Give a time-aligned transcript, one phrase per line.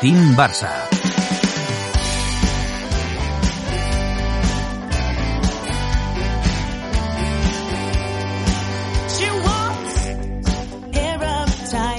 [0.00, 0.68] Team Barça.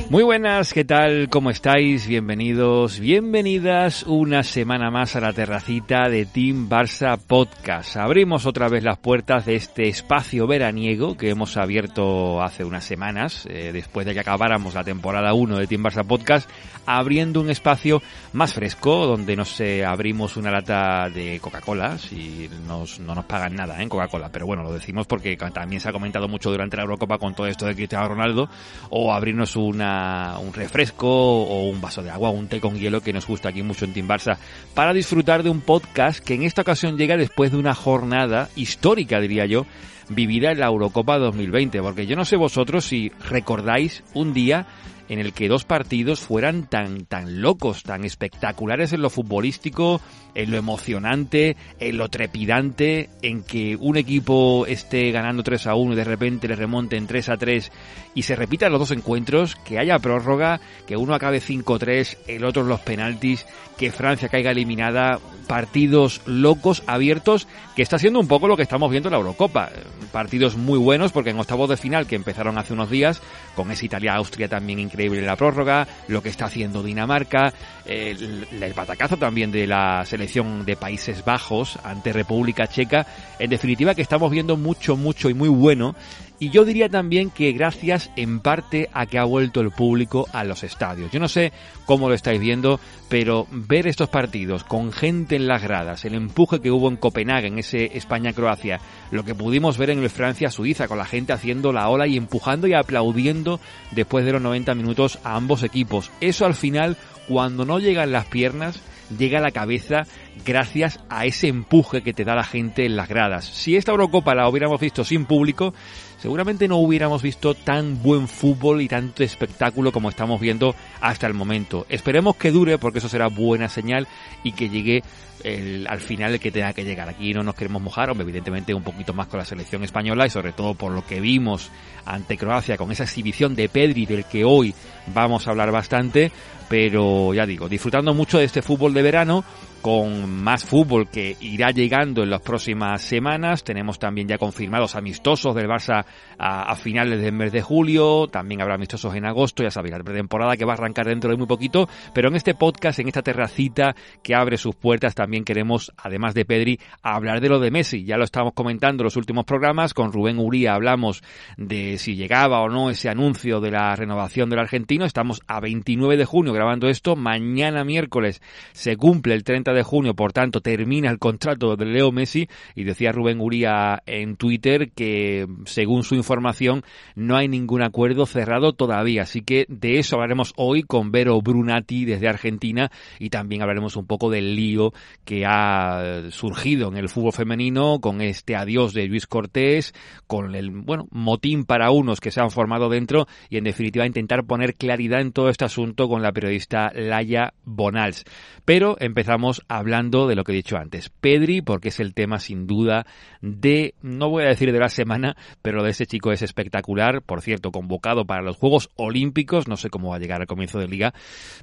[0.10, 1.28] Muy buenas, ¿qué tal?
[1.30, 2.08] ¿Cómo estáis?
[2.08, 7.98] Bienvenidos, bienvenidas una semana más a la terracita de Team Barça Podcast.
[7.98, 13.46] Abrimos otra vez las puertas de este espacio veraniego que hemos abierto hace unas semanas,
[13.50, 16.50] eh, después de que acabáramos la temporada 1 de Team Barça Podcast,
[16.88, 18.02] abriendo un espacio
[18.34, 23.56] más fresco donde nos eh, abrimos una lata de Coca-Cola, si nos, no nos pagan
[23.56, 23.90] nada en ¿eh?
[23.90, 27.36] Coca-Cola, pero bueno, lo decimos porque también se ha comentado mucho durante la Eurocopa con
[27.36, 28.50] todo esto de Cristiano Ronaldo,
[28.90, 33.12] o abrirnos una un refresco o un vaso de agua, un té con hielo que
[33.12, 34.38] nos gusta aquí mucho en Team Barça,
[34.74, 39.20] para disfrutar de un podcast que en esta ocasión llega después de una jornada histórica,
[39.20, 39.66] diría yo,
[40.08, 44.68] vivida en la Eurocopa 2020, porque yo no sé vosotros si recordáis un día
[45.10, 50.02] en el que dos partidos fueran tan, tan locos, tan espectaculares en lo futbolístico,
[50.36, 55.94] en lo emocionante, en lo trepidante, en que un equipo esté ganando 3 a 1
[55.94, 57.72] y de repente le remonte en 3 a 3
[58.16, 62.64] y se repitan los dos encuentros, que haya prórroga, que uno acabe 5-3, el otro
[62.64, 63.46] los penaltis,
[63.78, 68.92] que Francia caiga eliminada, partidos locos, abiertos, que está siendo un poco lo que estamos
[68.92, 69.70] viendo en la Eurocopa.
[70.12, 73.22] Partidos muy buenos porque en octavos de final que empezaron hace unos días,
[73.58, 77.52] con esa Italia-Austria también increíble la prórroga, lo que está haciendo Dinamarca,
[77.86, 83.08] el, el batacazo también de la selección de Países Bajos ante República Checa.
[83.40, 85.96] En definitiva que estamos viendo mucho, mucho y muy bueno
[86.40, 90.44] y yo diría también que gracias en parte a que ha vuelto el público a
[90.44, 91.12] los estadios.
[91.12, 91.52] Yo no sé
[91.86, 96.62] cómo lo estáis viendo, pero ver estos partidos con gente en las gradas, el empuje
[96.62, 98.80] que hubo en Copenhague, en ese España-Croacia,
[99.12, 102.68] lo que pudimos ver en el Francia-Suiza, con la gente haciendo la ola y empujando
[102.68, 103.60] y aplaudiendo
[103.92, 106.12] después de los 90 minutos a ambos equipos.
[106.22, 108.80] Eso al final, cuando no llegan las piernas,
[109.18, 110.06] llega a la cabeza
[110.46, 113.46] gracias a ese empuje que te da la gente en las gradas.
[113.46, 115.74] Si esta Eurocopa la hubiéramos visto sin público,
[116.18, 121.34] seguramente no hubiéramos visto tan buen fútbol y tanto espectáculo como estamos viendo hasta el
[121.34, 121.86] momento.
[121.90, 124.08] Esperemos que dure porque eso será buena señal
[124.44, 125.04] y que llegue
[125.44, 127.10] el, al final el que tenga que llegar.
[127.10, 130.54] Aquí no nos queremos mojar, evidentemente un poquito más con la selección española y sobre
[130.54, 131.70] todo por lo que vimos
[132.06, 134.74] ante Croacia con esa exhibición de Pedri del que hoy
[135.14, 136.32] vamos a hablar bastante,
[136.70, 139.44] pero ya digo, disfrutando mucho de este fútbol de verano
[139.88, 143.64] con más fútbol que irá llegando en las próximas semanas.
[143.64, 146.04] Tenemos también ya confirmados amistosos del Barça
[146.38, 148.28] a, finales del mes de julio.
[148.28, 149.64] También habrá amistosos en agosto.
[149.64, 151.88] Ya sabéis, la pretemporada que va a arrancar dentro de muy poquito.
[152.14, 156.44] Pero en este podcast, en esta terracita que abre sus puertas, también queremos, además de
[156.44, 158.04] Pedri, hablar de lo de Messi.
[158.04, 159.94] Ya lo estábamos comentando en los últimos programas.
[159.94, 161.24] Con Rubén Uría hablamos
[161.56, 165.06] de si llegaba o no ese anuncio de la renovación del argentino.
[165.06, 167.16] Estamos a 29 de junio grabando esto.
[167.16, 168.42] Mañana miércoles
[168.74, 172.84] se cumple el 30 de junio, por tanto, termina el contrato de Leo Messi y
[172.84, 176.84] decía Rubén Uría en Twitter que, según su información,
[177.16, 179.24] no hay ningún acuerdo cerrado todavía.
[179.24, 184.06] Así que de eso hablaremos hoy con Vero Brunati desde Argentina y también hablaremos un
[184.06, 184.94] poco del lío
[185.26, 189.94] que ha surgido en el fútbol femenino con este adiós de Luis Cortés,
[190.28, 194.46] con el, bueno, motín para unos que se han formado dentro y en definitiva intentar
[194.46, 198.24] poner claridad en todo este asunto con la periodista Laia Bonals.
[198.66, 201.10] Pero empezamos hablando de lo que he dicho antes.
[201.10, 203.06] Pedri, porque es el tema sin duda
[203.42, 207.22] de, no voy a decir de la semana, pero de ese chico es espectacular.
[207.22, 209.68] Por cierto, convocado para los Juegos Olímpicos.
[209.68, 211.14] No sé cómo va a llegar al comienzo de liga,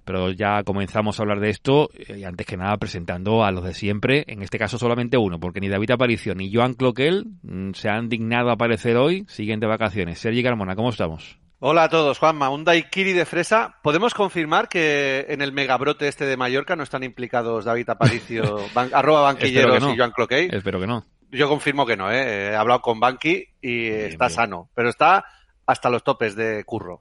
[0.05, 1.91] pero ya comenzamos a hablar de esto.
[1.95, 4.25] Eh, y antes que nada, presentando a los de siempre.
[4.27, 8.09] En este caso solamente uno, porque ni David Aparicio ni Joan Cloquel mm, se han
[8.09, 9.25] dignado a aparecer hoy.
[9.29, 10.19] Siguen de vacaciones.
[10.19, 11.44] Sergi Carmona, ¿cómo estamos?
[11.61, 12.51] Hola a todos, Juanma.
[12.51, 13.79] Un daiquiri de fresa.
[13.83, 18.59] ¿Podemos confirmar que en el megabrote este de Mallorca no están implicados David Aparicio,
[18.93, 20.53] arroba banquilleros y Joan Cloquet?
[20.53, 21.07] Espero que no.
[21.31, 22.51] Yo confirmo que no, ¿eh?
[22.51, 25.25] He hablado con Banqui y está sano, pero está
[25.67, 27.01] hasta los topes de curro.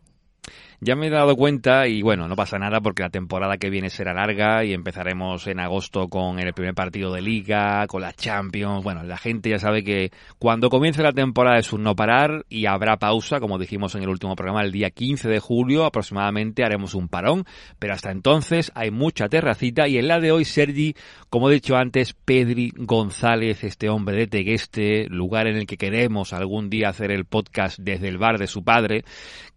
[0.85, 3.89] Ya me he dado cuenta y bueno, no pasa nada porque la temporada que viene
[3.89, 8.83] será larga y empezaremos en agosto con el primer partido de liga, con la Champions.
[8.83, 12.65] Bueno, la gente ya sabe que cuando comience la temporada es un no parar y
[12.65, 16.95] habrá pausa, como dijimos en el último programa, el día 15 de julio aproximadamente haremos
[16.95, 17.45] un parón,
[17.79, 20.95] pero hasta entonces hay mucha terracita y en la de hoy Sergi,
[21.29, 26.33] como he dicho antes, Pedri González, este hombre de Tegueste, lugar en el que queremos
[26.33, 29.05] algún día hacer el podcast desde el bar de su padre,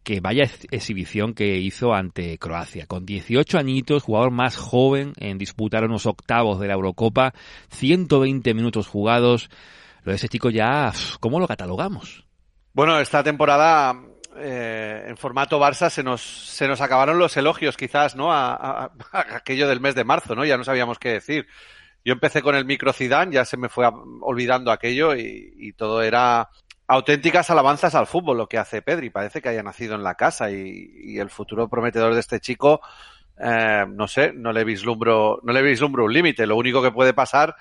[0.07, 2.87] que vaya exhibición que hizo ante Croacia.
[2.87, 7.33] Con 18 añitos, jugador más joven en disputar unos octavos de la Eurocopa,
[7.71, 9.49] 120 minutos jugados.
[10.05, 12.25] Lo de ese chico ya, ¿cómo lo catalogamos?
[12.73, 13.95] Bueno, esta temporada
[14.39, 18.33] eh, en formato Barça se nos, se nos acabaron los elogios quizás, ¿no?
[18.33, 20.45] A, aquello del mes de marzo, ¿no?
[20.45, 21.47] Ya no sabíamos qué decir.
[22.05, 23.89] Yo empecé con el micro Zidane, ya se me fue
[24.21, 26.51] olvidando aquello y, todo era
[26.89, 29.11] auténticas alabanzas al fútbol lo que hace Pedri.
[29.11, 32.81] Parece que haya nacido en la casa y, el futuro prometedor de este chico,
[33.39, 36.47] eh, no sé, no le vislumbro, no le vislumbro un límite.
[36.47, 37.57] Lo único que puede pasar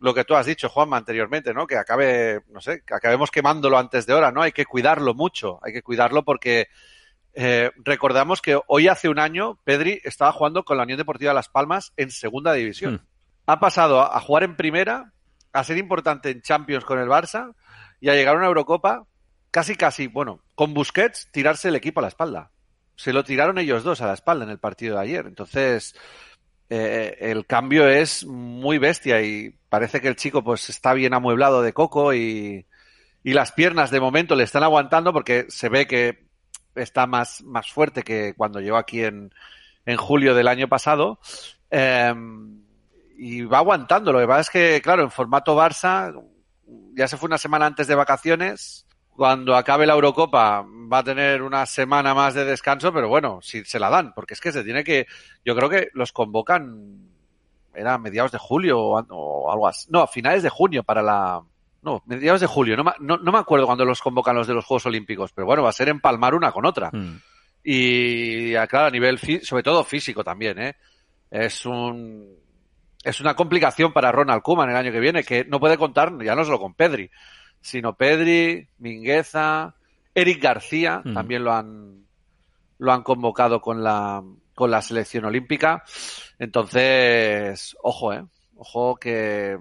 [0.00, 1.66] lo que tú has dicho, Juanma, anteriormente, ¿no?
[1.66, 4.42] Que acabe, no sé, que acabemos quemándolo antes de hora, ¿no?
[4.42, 6.68] Hay que cuidarlo mucho, hay que cuidarlo porque
[7.32, 11.48] eh, recordamos que hoy hace un año Pedri estaba jugando con la Unión Deportiva Las
[11.48, 12.94] Palmas en segunda división.
[12.94, 13.06] Hmm.
[13.46, 15.12] Ha pasado a, jugar en primera,
[15.52, 17.54] a ser importante en Champions con el Barça
[18.04, 19.06] y a llegar a una Eurocopa
[19.50, 22.50] casi, casi, bueno, con Busquets tirarse el equipo a la espalda.
[22.96, 25.24] Se lo tiraron ellos dos a la espalda en el partido de ayer.
[25.26, 25.96] Entonces,
[26.68, 31.62] eh, el cambio es muy bestia y parece que el chico pues está bien amueblado
[31.62, 32.66] de coco y,
[33.22, 36.26] y las piernas de momento le están aguantando porque se ve que
[36.74, 39.32] está más, más fuerte que cuando llegó aquí en,
[39.86, 41.20] en julio del año pasado.
[41.70, 42.64] Em,
[43.16, 44.12] y va aguantando.
[44.12, 46.12] Lo que pasa es que, claro, en formato Barça,
[46.94, 51.42] ya se fue una semana antes de vacaciones cuando acabe la Eurocopa va a tener
[51.42, 54.64] una semana más de descanso, pero bueno, si se la dan, porque es que se
[54.64, 55.06] tiene que,
[55.44, 57.10] yo creo que los convocan,
[57.74, 61.40] era mediados de julio o, algo así, no, a finales de junio para la,
[61.82, 64.64] no, mediados de julio, no, no, no, me acuerdo cuando los convocan los de los
[64.64, 66.90] Juegos Olímpicos, pero bueno, va a ser empalmar una con otra.
[66.92, 67.18] Hmm.
[67.62, 70.76] Y claro, a nivel, sobre todo físico también, ¿eh?
[71.30, 72.36] Es un,
[73.04, 76.34] es una complicación para Ronald Koeman el año que viene, que no puede contar ya
[76.34, 77.10] no solo con Pedri,
[77.60, 79.74] sino Pedri, Mingueza,
[80.14, 81.14] Eric García, mm.
[81.14, 82.06] también lo han,
[82.78, 84.22] lo han convocado con la,
[84.54, 85.84] con la selección olímpica.
[86.38, 88.24] Entonces, ojo, eh,
[88.56, 89.58] ojo que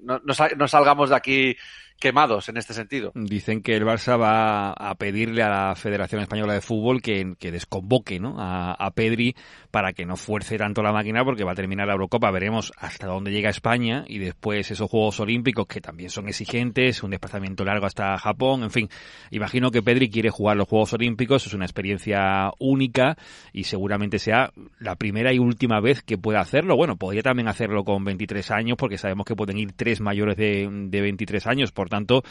[0.00, 1.56] no, no salgamos de aquí
[1.98, 3.12] quemados en este sentido.
[3.14, 7.50] Dicen que el Barça va a pedirle a la Federación Española de Fútbol que, que
[7.50, 8.36] desconvoque ¿no?
[8.38, 9.34] a, a, Pedri
[9.70, 12.30] para que no fuerce tanto la máquina porque va a terminar la Eurocopa.
[12.30, 17.10] Veremos hasta dónde llega España y después esos Juegos Olímpicos que también son exigentes, un
[17.10, 18.88] desplazamiento largo hasta Japón, en fin.
[19.30, 23.16] Imagino que Pedri quiere jugar los Juegos Olímpicos, es una experiencia única
[23.52, 26.76] y seguramente sea la primera y última vez que pueda hacerlo.
[26.76, 30.68] Bueno, podría también hacerlo con 23 años porque sabemos que pueden ir tres mayores de,
[30.70, 32.22] de 23 años por tanto,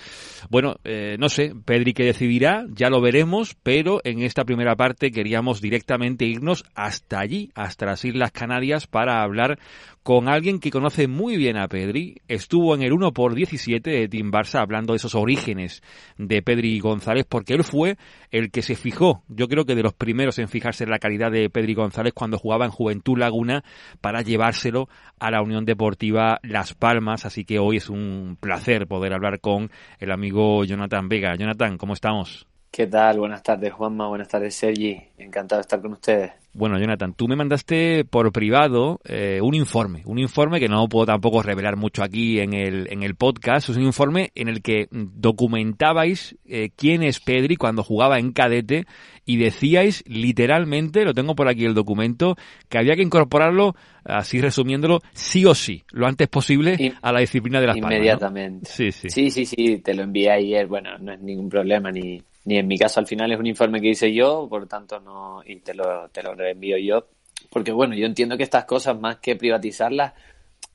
[0.49, 5.11] bueno, eh, no sé, Pedri que decidirá, ya lo veremos, pero en esta primera parte
[5.11, 9.59] queríamos directamente irnos hasta allí, hasta las Islas Canarias, para hablar
[10.07, 12.21] con alguien que conoce muy bien a Pedri.
[12.29, 15.83] Estuvo en el 1 por 17 de Team Barça hablando de esos orígenes
[16.17, 17.97] de Pedri González, porque él fue
[18.31, 21.29] el que se fijó, yo creo que de los primeros en fijarse en la calidad
[21.29, 23.65] de Pedri González cuando jugaba en Juventud Laguna
[23.99, 24.87] para llevárselo
[25.19, 27.25] a la Unión Deportiva Las Palmas.
[27.25, 31.35] Así que hoy es un placer poder hablar con el amigo Jonathan Vega.
[31.35, 32.46] Jonathan, ¿cómo estamos?
[32.71, 33.19] ¿Qué tal?
[33.19, 34.07] Buenas tardes, Juanma.
[34.07, 35.01] Buenas tardes, Sergi.
[35.17, 36.31] Encantado de estar con ustedes.
[36.57, 41.05] Bueno, Jonathan, tú me mandaste por privado eh, un informe, un informe que no puedo
[41.05, 44.87] tampoco revelar mucho aquí en el, en el podcast, es un informe en el que
[44.91, 48.87] documentabais eh, quién es Pedri cuando jugaba en cadete
[49.23, 52.35] y decíais literalmente, lo tengo por aquí el documento,
[52.69, 57.61] que había que incorporarlo, así resumiéndolo, sí o sí, lo antes posible a la disciplina
[57.61, 58.65] de las Inmediatamente.
[58.65, 59.11] Sí, sí.
[59.11, 62.65] Sí, sí, sí, te lo envié ayer, bueno, no es ningún problema ni ni en
[62.65, 65.73] mi caso al final es un informe que hice yo, por tanto no, y te
[65.73, 67.05] lo, te lo reenvío yo,
[67.49, 70.13] porque bueno, yo entiendo que estas cosas más que privatizarlas,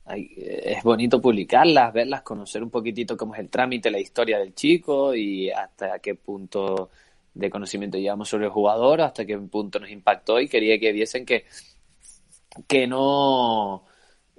[0.05, 5.15] es bonito publicarlas, verlas, conocer un poquitito cómo es el trámite, la historia del chico
[5.15, 6.91] y hasta qué punto
[7.33, 10.39] de conocimiento llevamos sobre el jugador, hasta qué punto nos impactó.
[10.39, 11.45] Y quería que viesen que,
[12.67, 13.85] que no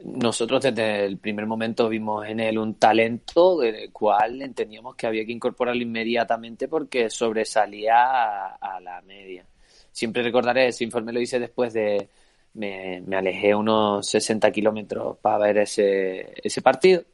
[0.02, 5.24] nosotros desde el primer momento vimos en él un talento del cual entendíamos que había
[5.24, 9.46] que incorporarlo inmediatamente porque sobresalía a, la media.
[9.92, 12.08] Siempre recordaré, ese informe lo hice después de,
[12.54, 17.04] me, alejé unos 60 kilómetros para ver ese, ese partido.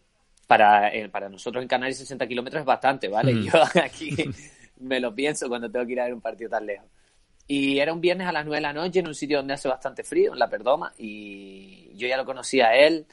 [0.46, 3.34] Para, eh, para nosotros en Canarias 60 kilómetros es bastante, ¿vale?
[3.34, 3.42] Mm.
[3.44, 4.10] Yo aquí
[4.80, 6.88] me lo pienso cuando tengo que ir a ver un partido tan lejos.
[7.52, 9.66] Y era un viernes a las 9 de la noche en un sitio donde hace
[9.66, 13.06] bastante frío, en la Perdoma, y yo ya lo conocía a él,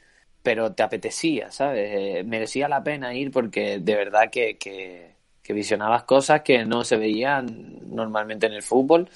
[0.44, 1.90] pero te apetecía, ¿sabes?
[1.92, 5.16] Eh, merecía la pena ir porque de verdad que, que,
[5.52, 9.10] visionabas cosas que no se veían normalmente en el fútbol.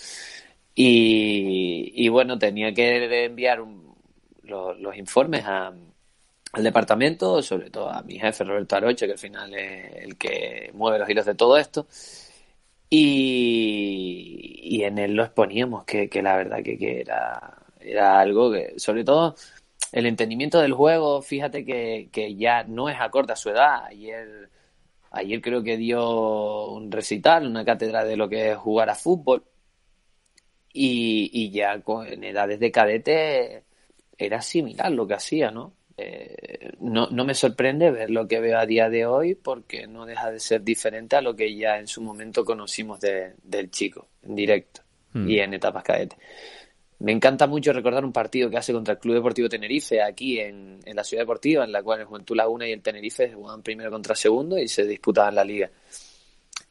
[0.75, 3.63] Y, bueno, tenía que enviar
[4.43, 5.73] los, informes a,
[6.53, 10.71] al departamento, sobre todo a mi jefe Roberto Aroche, que al final es el que
[10.75, 11.87] mueve los hilos de todo esto.
[12.95, 19.35] Y, en él lo exponíamos, que, la verdad que, era, era algo que, sobre todo,
[19.93, 23.85] el entendimiento del juego, fíjate que, ya no es acorde a su edad.
[23.87, 24.51] Ayer
[25.11, 29.45] Ayer creo que dio un recital, una cátedra de lo que es jugar a fútbol.
[30.75, 31.75] Y, ya
[32.07, 33.65] en edades de cadete
[34.19, 35.75] era similar lo que hacía, ¿no?
[35.97, 37.09] Eh, ¿no?
[37.11, 40.41] No me sorprende ver lo que veo a día de hoy porque no deja de
[40.41, 44.83] ser diferente a lo que ya en su momento conocimos del chico, en directo
[45.13, 45.29] hmm.
[45.29, 46.17] y en etapas cadete.
[47.03, 50.79] Me encanta mucho recordar un partido que hace contra el Club Deportivo Tenerife aquí en,
[50.87, 54.15] la Ciudad Deportiva, en la cual el Juventud Laguna y el Tenerife jugaban primero contra
[54.15, 55.69] segundo y se disputaban la liga.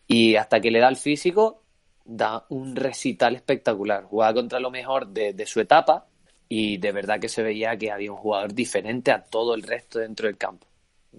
[0.08, 1.64] Y hasta que le da el físico,
[2.06, 4.06] da un recital espectacular.
[4.06, 6.08] Jugaba contra lo mejor de, su etapa
[6.54, 10.00] y de verdad que se veía que había un jugador diferente a todo el resto
[10.00, 10.68] dentro del campo.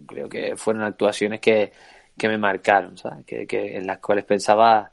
[0.07, 1.73] Creo que fueron actuaciones que,
[2.23, 3.25] me marcaron, ¿sabes?
[3.25, 4.93] Que, que en las cuales pensaba,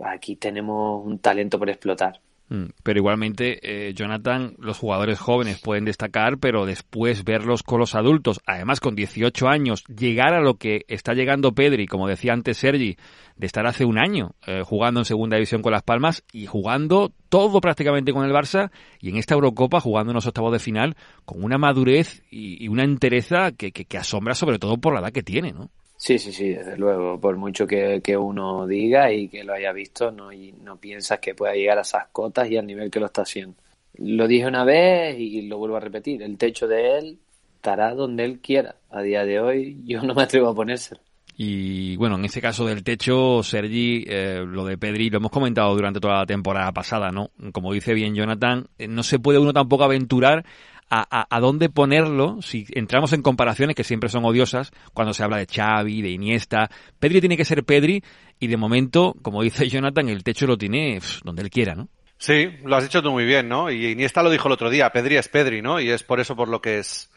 [0.00, 2.20] aquí tenemos un talento por explotar.
[2.50, 7.94] Mm, pero igualmente, eh, Jonathan, los jugadores jóvenes pueden destacar, pero después verlos con los
[7.94, 12.56] adultos, además con 18 años, llegar a lo que está llegando Pedri, como decía antes
[12.56, 12.96] Sergi,
[13.36, 17.12] de estar hace un año eh, jugando en segunda división con Las Palmas y jugando
[17.28, 20.96] todo prácticamente con el Barça y en esta Eurocopa jugando en los octavos de final
[21.26, 25.12] con una madurez y, una entereza que, que, que asombra sobre todo por la edad
[25.12, 25.70] que tiene, ¿no?
[26.00, 27.20] Sí, sí, sí, desde luego.
[27.20, 31.34] Por mucho que, uno diga y que lo haya visto, no, y no piensas que
[31.34, 33.56] pueda llegar a esas cotas y al nivel que lo está haciendo.
[33.94, 36.22] Lo dije una vez y lo vuelvo a repetir.
[36.22, 37.18] El techo de él
[37.56, 38.76] estará donde él quiera.
[38.90, 41.00] A día de hoy yo no me atrevo a ponérselo.
[41.36, 45.74] Y bueno, en ese caso del techo, Sergi, eh, lo de Pedri, lo hemos comentado
[45.74, 47.30] durante toda la temporada pasada, ¿no?
[47.52, 50.44] Como dice bien Jonathan, eh, no se puede uno tampoco aventurar
[50.90, 55.38] a, a, dónde ponerlo si entramos en comparaciones que siempre son odiosas cuando se habla
[55.38, 56.70] de Xavi, de Iniesta.
[56.98, 58.02] Pedri tiene que ser Pedri
[58.40, 61.88] y de momento, como dice Jonathan, el techo lo tiene donde él quiera, ¿no?
[62.18, 63.70] Sí, lo has dicho tú muy bien, ¿no?
[63.70, 65.80] Y Iniesta lo dijo el otro día, Pedri es Pedri, ¿no?
[65.80, 67.10] Y es por eso por lo que es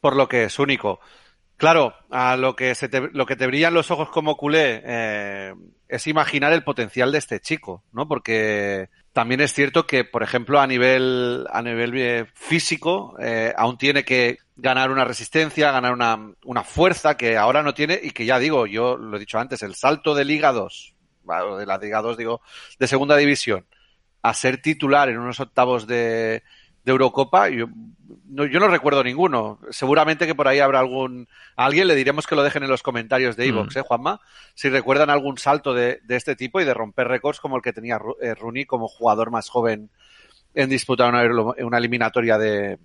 [0.00, 1.00] por lo que es único.
[1.56, 5.54] Claro, a lo que se te, lo que te brillan los ojos como culé eh,
[5.88, 8.06] es imaginar el potencial de este chico, ¿no?
[8.06, 13.78] Porque también es cierto que, por ejemplo, a nivel, a nivel eh, físico, eh, aún
[13.78, 18.26] tiene que ganar una resistencia, ganar una, una, fuerza que ahora no tiene y que
[18.26, 20.94] ya digo, yo lo he dicho antes, el salto de Liga 2,
[21.58, 22.42] de la Liga 2 digo,
[22.76, 23.64] de segunda división,
[24.20, 26.42] a ser titular en unos octavos de,
[26.84, 27.66] de Eurocopa, yo
[28.26, 29.58] no, yo no recuerdo ninguno.
[29.70, 31.28] Seguramente que por ahí habrá algún.
[31.56, 33.78] A alguien le diremos que lo dejen en los comentarios de Evox, mm.
[33.78, 34.20] ¿eh, Juanma?
[34.54, 37.72] Si recuerdan algún salto de, de, este tipo y de romper récords como el que
[37.72, 39.90] tenía eh, Rooney como jugador más joven
[40.54, 42.78] en disputar una, una eliminatoria de,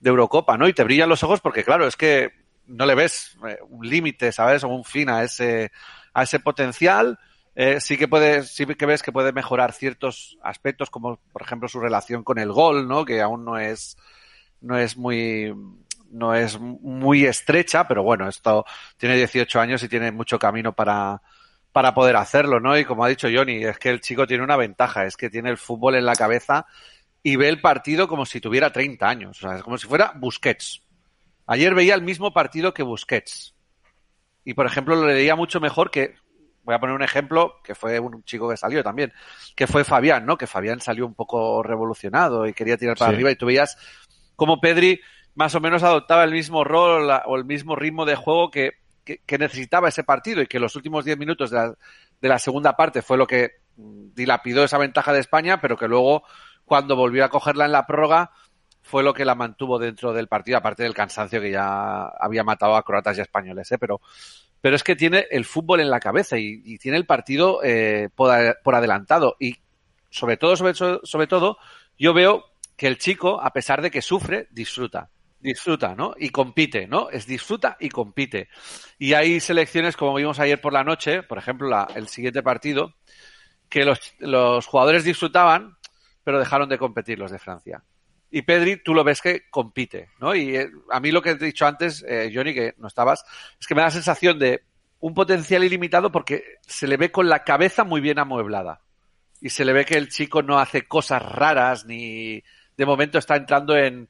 [0.00, 0.68] de Eurocopa, ¿no?
[0.68, 2.30] Y te brillan los ojos porque, claro, es que
[2.66, 4.64] no le ves eh, un límite, ¿sabes?
[4.64, 5.72] O un fin a ese,
[6.12, 7.18] a ese potencial
[7.58, 11.68] eh, sí que puede, sí que ves que puede mejorar ciertos aspectos, como por ejemplo
[11.68, 13.06] su relación con el gol, ¿no?
[13.06, 13.96] Que aún no es,
[14.60, 15.54] no es muy,
[16.10, 18.66] no es muy estrecha, pero bueno, esto
[18.98, 21.22] tiene 18 años y tiene mucho camino para,
[21.72, 22.76] para poder hacerlo, ¿no?
[22.76, 25.48] Y como ha dicho Johnny, es que el chico tiene una ventaja, es que tiene
[25.48, 26.66] el fútbol en la cabeza
[27.22, 30.12] y ve el partido como si tuviera 30 años, o sea, es como si fuera
[30.14, 30.82] Busquets.
[31.46, 33.54] Ayer veía el mismo partido que Busquets.
[34.44, 36.16] Y por ejemplo lo leía mucho mejor que
[36.66, 39.12] voy a poner un ejemplo que fue un chico que salió también,
[39.54, 40.36] que fue Fabián, ¿no?
[40.36, 43.78] Que Fabián salió un poco revolucionado y quería tirar para arriba y tú veías
[44.34, 45.00] como Pedri
[45.36, 48.72] más o menos adoptaba el mismo rol o el mismo ritmo de juego que,
[49.04, 51.74] que, necesitaba ese partido y que los últimos 10 minutos de la,
[52.20, 56.24] de la segunda parte fue lo que dilapidó esa ventaja de España, pero que luego
[56.64, 58.32] cuando volvió a cogerla en la prórroga
[58.82, 62.76] fue lo que la mantuvo dentro del partido, aparte del cansancio que ya había matado
[62.76, 63.78] a croatas y españoles, ¿eh?
[63.78, 64.00] pero
[64.66, 68.74] pero es que tiene el fútbol en la cabeza y, tiene el partido eh, por,
[68.74, 69.36] adelantado.
[69.38, 69.54] Y
[70.10, 71.58] sobre todo, sobre, todo,
[71.96, 72.46] yo veo
[72.76, 75.08] que el chico, a pesar de que sufre, disfruta
[75.38, 76.16] disfruta, ¿no?
[76.18, 77.10] Y compite, ¿no?
[77.10, 78.48] Es disfruta y compite.
[78.98, 82.96] Y hay selecciones, como vimos ayer por la noche, por ejemplo, el siguiente partido,
[83.68, 85.76] que los, los, jugadores disfrutaban,
[86.24, 87.84] pero dejaron de competir los de Francia.
[88.30, 90.34] Y Pedri, tú lo ves que compite, ¿no?
[90.34, 93.24] Y eh, a mí lo que he dicho antes, eh, Johnny, que no estabas,
[93.58, 94.62] es que me da la sensación de
[95.00, 98.80] un potencial ilimitado porque se le ve con la cabeza muy bien amueblada.
[99.40, 102.42] Y se le ve que el chico no hace cosas raras ni
[102.76, 104.08] de momento está entrando en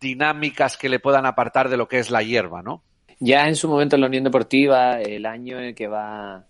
[0.00, 2.82] dinámicas que le puedan apartar de lo que es la hierba, ¿no?
[3.18, 6.44] Ya en su momento en la Unión Deportiva, el año en que va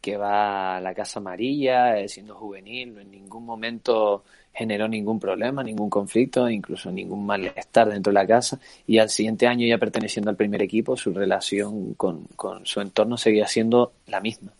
[0.00, 4.22] que va a la Casa Amarilla, eh, siendo juvenil, en ningún momento
[4.56, 8.58] generó ningún problema, ningún conflicto, incluso ningún malestar dentro de la casa.
[8.86, 12.26] Y al siguiente año, ya perteneciendo al primer equipo, su relación con,
[12.64, 14.52] su entorno seguía siendo la misma.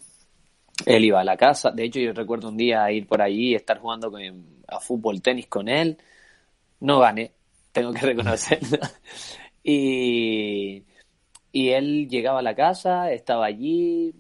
[0.85, 3.79] Él iba a la casa, de hecho yo recuerdo un día ir por allí, estar
[3.79, 4.13] jugando
[4.69, 5.97] a fútbol, tenis con él.
[6.81, 7.33] No gané,
[7.73, 8.79] tengo que reconocerlo.
[9.65, 10.85] y,
[11.53, 14.13] y él llegaba a la casa, estaba allí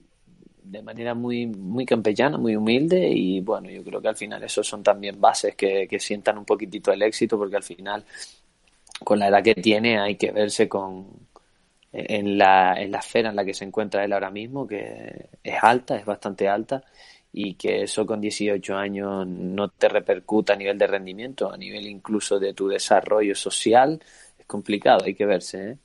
[0.70, 4.66] de manera muy, muy campellana, muy humilde y bueno, yo creo que al final esos
[4.66, 8.04] son también bases que, que sientan un poquitito el éxito porque al final
[9.04, 11.26] con la edad que tiene hay que verse con
[11.96, 15.56] en la, en la esfera en la que se encuentra él ahora mismo, que es
[15.62, 16.84] alta, es bastante alta,
[17.32, 21.86] y que eso con 18 años no te repercuta a nivel de rendimiento, a nivel
[21.86, 24.00] incluso de tu desarrollo social,
[24.38, 25.70] es complicado, hay que verse.
[25.70, 25.78] ¿eh?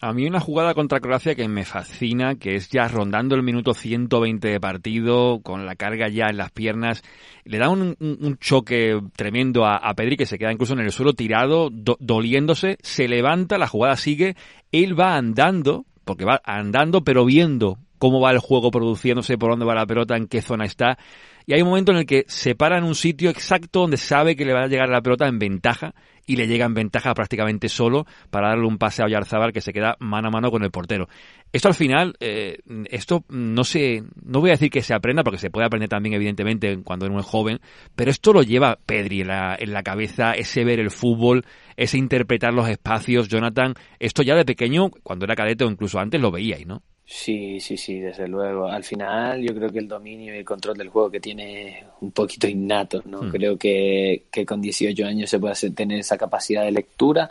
[0.00, 3.74] A mí una jugada contra Croacia que me fascina, que es ya rondando el minuto
[3.74, 7.02] 120 de partido, con la carga ya en las piernas,
[7.44, 7.96] le da un,
[8.40, 13.56] choque tremendo a, Pedri que se queda incluso en el suelo tirado, doliéndose, se levanta,
[13.56, 14.36] la jugada sigue,
[14.72, 19.64] él va andando, porque va andando pero viendo cómo va el juego produciéndose, por dónde
[19.64, 20.98] va la pelota, en qué zona está,
[21.46, 24.34] y hay un momento en el que se para en un sitio exacto donde sabe
[24.34, 25.94] que le va a llegar la pelota en ventaja
[26.26, 29.72] y le llega en ventaja prácticamente solo para darle un pase a Oyarzábal que se
[29.72, 31.08] queda mano a mano con el portero.
[31.52, 32.58] Esto al final, eh,
[32.90, 36.14] esto no sé, no voy a decir que se aprenda porque se puede aprender también
[36.14, 37.60] evidentemente cuando uno es joven,
[37.94, 41.44] pero esto lo lleva Pedri en la, en la cabeza, ese ver el fútbol,
[41.76, 46.20] ese interpretar los espacios, Jonathan, esto ya de pequeño, cuando era cadete o incluso antes
[46.20, 46.82] lo veíais, ¿no?
[47.06, 48.66] Sí, sí, sí, desde luego.
[48.66, 52.12] Al final yo creo que el dominio y el control del juego que tiene un
[52.12, 53.22] poquito innato, ¿no?
[53.22, 53.30] Hmm.
[53.30, 57.30] Creo que, que, con 18 años se puede tener esa capacidad de lectura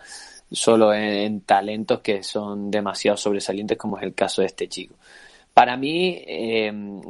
[0.51, 4.96] solo en, talentos que son demasiado sobresalientes como es el caso de este chico.
[5.53, 7.01] Para mí, em,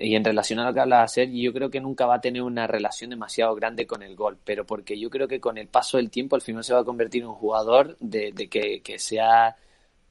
[0.00, 2.20] y en relación a lo que hablas de hacer, yo creo que nunca va a
[2.20, 5.68] tener una relación demasiado grande con el gol, pero porque yo creo que con el
[5.68, 8.80] paso del tiempo al final se va a convertir en un jugador de, de que,
[8.80, 9.56] que sea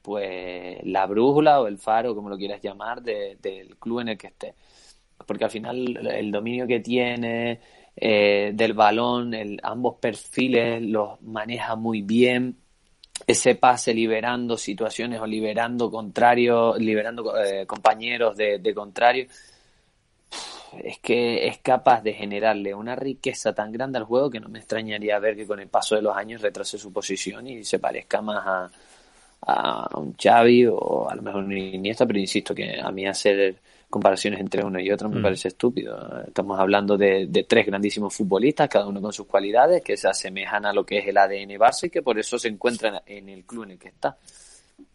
[0.04, 4.26] pues la brújula o el faro, como lo quieras llamar, del club en el que
[4.26, 4.54] esté.
[5.26, 7.58] Porque al final el dominio que tiene
[7.96, 9.32] eh, del balón,
[9.62, 12.58] ambos perfiles los maneja muy bien.
[13.26, 19.26] Ese pase liberando situaciones o liberando contrarios, liberando eh, compañeros de, de contrario,
[20.82, 24.58] es que es capaz de generarle una riqueza tan grande al juego que no me
[24.58, 28.20] extrañaría ver que con el paso de los años retrase su posición y se parezca
[28.20, 28.70] más a,
[29.46, 33.56] a un Xavi o a lo mejor un Iniesta, pero insisto que a mí hacer
[33.94, 35.22] comparaciones entre uno y otro me mm.
[35.22, 36.24] parece estúpido.
[36.26, 40.72] Estamos hablando de, tres grandísimos futbolistas, cada uno con sus cualidades, que se asemejan a
[40.72, 43.64] lo que es el ADN Barça y que por eso se encuentran en el club
[43.64, 44.16] en el que está.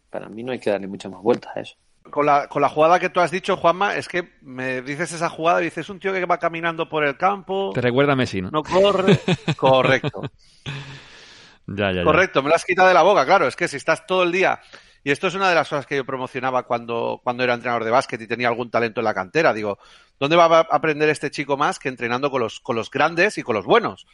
[0.10, 1.76] Para mí no hay que darle muchas más vueltas a eso.
[2.10, 5.30] Con la, con la jugada que tú has dicho, Juanma, es que me dices esa
[5.30, 7.72] jugada y dices un tío que va caminando por el campo.
[7.74, 8.50] Te recuerda a Messi, ¿no?
[8.52, 9.20] No corre.
[9.56, 10.24] Correcto.
[12.04, 13.48] Correcto, me lo has quitado de la boca, claro.
[13.48, 14.60] Es que si estás todo el día.
[15.04, 17.92] Y esto es una de las cosas que yo promocionaba cuando, cuando era entrenador de
[17.92, 19.54] básquet y tenía algún talento en la cantera.
[19.54, 19.80] Digo,
[20.20, 23.44] ¿dónde va a aprender este chico más que entrenando con los, con los grandes y
[23.44, 24.08] con los buenos?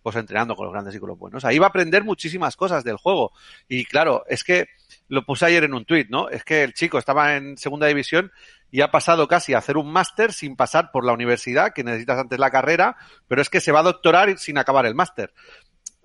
[0.00, 1.44] Pues entrenando con los grandes y con los buenos.
[1.44, 3.32] Ahí va a aprender muchísimas cosas del juego.
[3.68, 4.68] Y claro, es que
[5.08, 6.28] lo puse ayer en un tuit, ¿no?
[6.28, 8.30] Es que el chico estaba en segunda división
[8.70, 12.18] y ha pasado casi a hacer un máster sin pasar por la universidad, que necesitas
[12.18, 15.32] antes la carrera, pero es que se va a doctorar sin acabar el máster.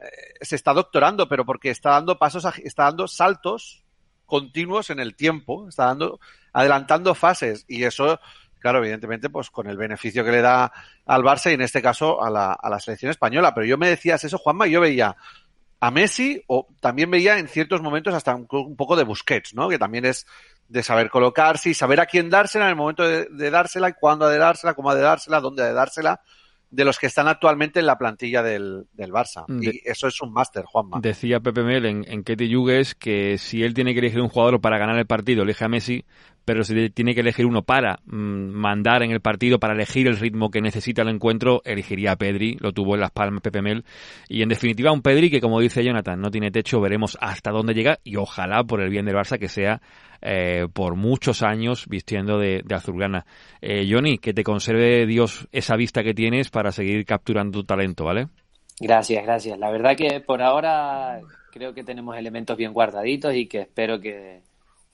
[0.03, 3.83] Eh, se está doctorando, pero porque está dando pasos, está dando saltos
[4.25, 6.19] continuos en el tiempo, está dando,
[6.51, 8.19] adelantando fases y eso,
[8.59, 10.71] claro, evidentemente, pues con el beneficio que le da
[11.05, 13.53] al Barça y en este caso a la, a la selección española.
[13.53, 15.15] Pero yo me decías eso, Juanma, y yo veía
[15.79, 19.67] a Messi o también veía en ciertos momentos hasta un, poco de Busquets, ¿no?
[19.67, 20.25] Que también es
[20.69, 24.25] de saber colocarse y saber a quién dársela en el momento de, dársela y cuándo
[24.25, 26.21] ha de dársela, cómo ha de dársela, dónde ha de dársela
[26.73, 29.45] de los que están actualmente en la plantilla del, del Barça.
[29.61, 30.99] y eso es un máster, Juanma.
[31.01, 34.59] Decía Pepe Mel en, en Ketty Yugues que si él tiene que elegir un jugador
[34.59, 36.03] para ganar el partido, elige a Messi,
[36.45, 40.17] pero si tiene que elegir uno para mm, mandar en el partido, para elegir el
[40.17, 43.85] ritmo que necesita el encuentro, elegiría a Pedri, lo tuvo en las palmas Pepe Mel,
[44.27, 47.73] y en definitiva un Pedri que como dice Jonathan, no tiene techo, veremos hasta dónde
[47.73, 49.81] llega, y ojalá por el bien del Barça que sea
[50.21, 53.25] eh, por muchos años vistiendo de, de azulgrana.
[53.61, 58.05] Eh, Johnny, que te conserve Dios esa vista que tienes para seguir capturando tu talento,
[58.05, 58.27] ¿vale?
[58.79, 59.59] Gracias, gracias.
[59.59, 61.19] La verdad que por ahora
[61.51, 64.41] creo que tenemos elementos bien guardaditos y que espero que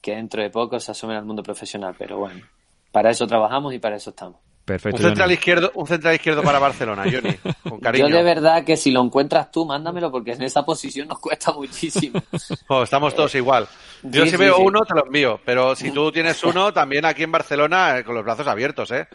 [0.01, 2.45] que dentro de poco se asomen al mundo profesional, pero bueno,
[2.91, 4.39] para eso trabajamos y para eso estamos.
[4.65, 4.97] Perfecto.
[4.97, 7.35] Un central izquierdo, un central izquierdo para Barcelona, Johnny,
[7.67, 8.07] con cariño.
[8.07, 11.51] Yo de verdad que si lo encuentras tú, mándamelo porque en esa posición nos cuesta
[11.53, 12.21] muchísimo.
[12.67, 13.67] Oh, estamos todos igual.
[14.03, 17.31] Yo si veo uno te lo envío, pero si tú tienes uno, también aquí en
[17.31, 19.07] Barcelona eh, con los brazos abiertos, ¿eh?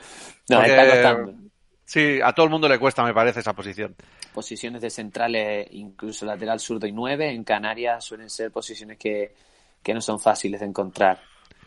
[0.49, 1.35] No, está costando.
[1.85, 3.95] Sí, a todo el mundo le cuesta, me parece, esa posición.
[4.33, 9.35] Posiciones de centrales, incluso lateral zurdo y nueve, en Canarias suelen ser posiciones que
[9.85, 11.21] que no son fáciles de encontrar,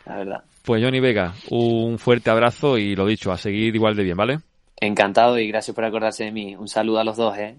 [0.04, 0.44] la verdad.
[0.62, 4.40] Pues Johnny Vega, un fuerte abrazo y lo dicho, a seguir igual de bien, ¿vale?
[4.80, 6.54] Encantado y gracias por acordarse de mí.
[6.56, 7.56] Un saludo a los dos, ¿eh?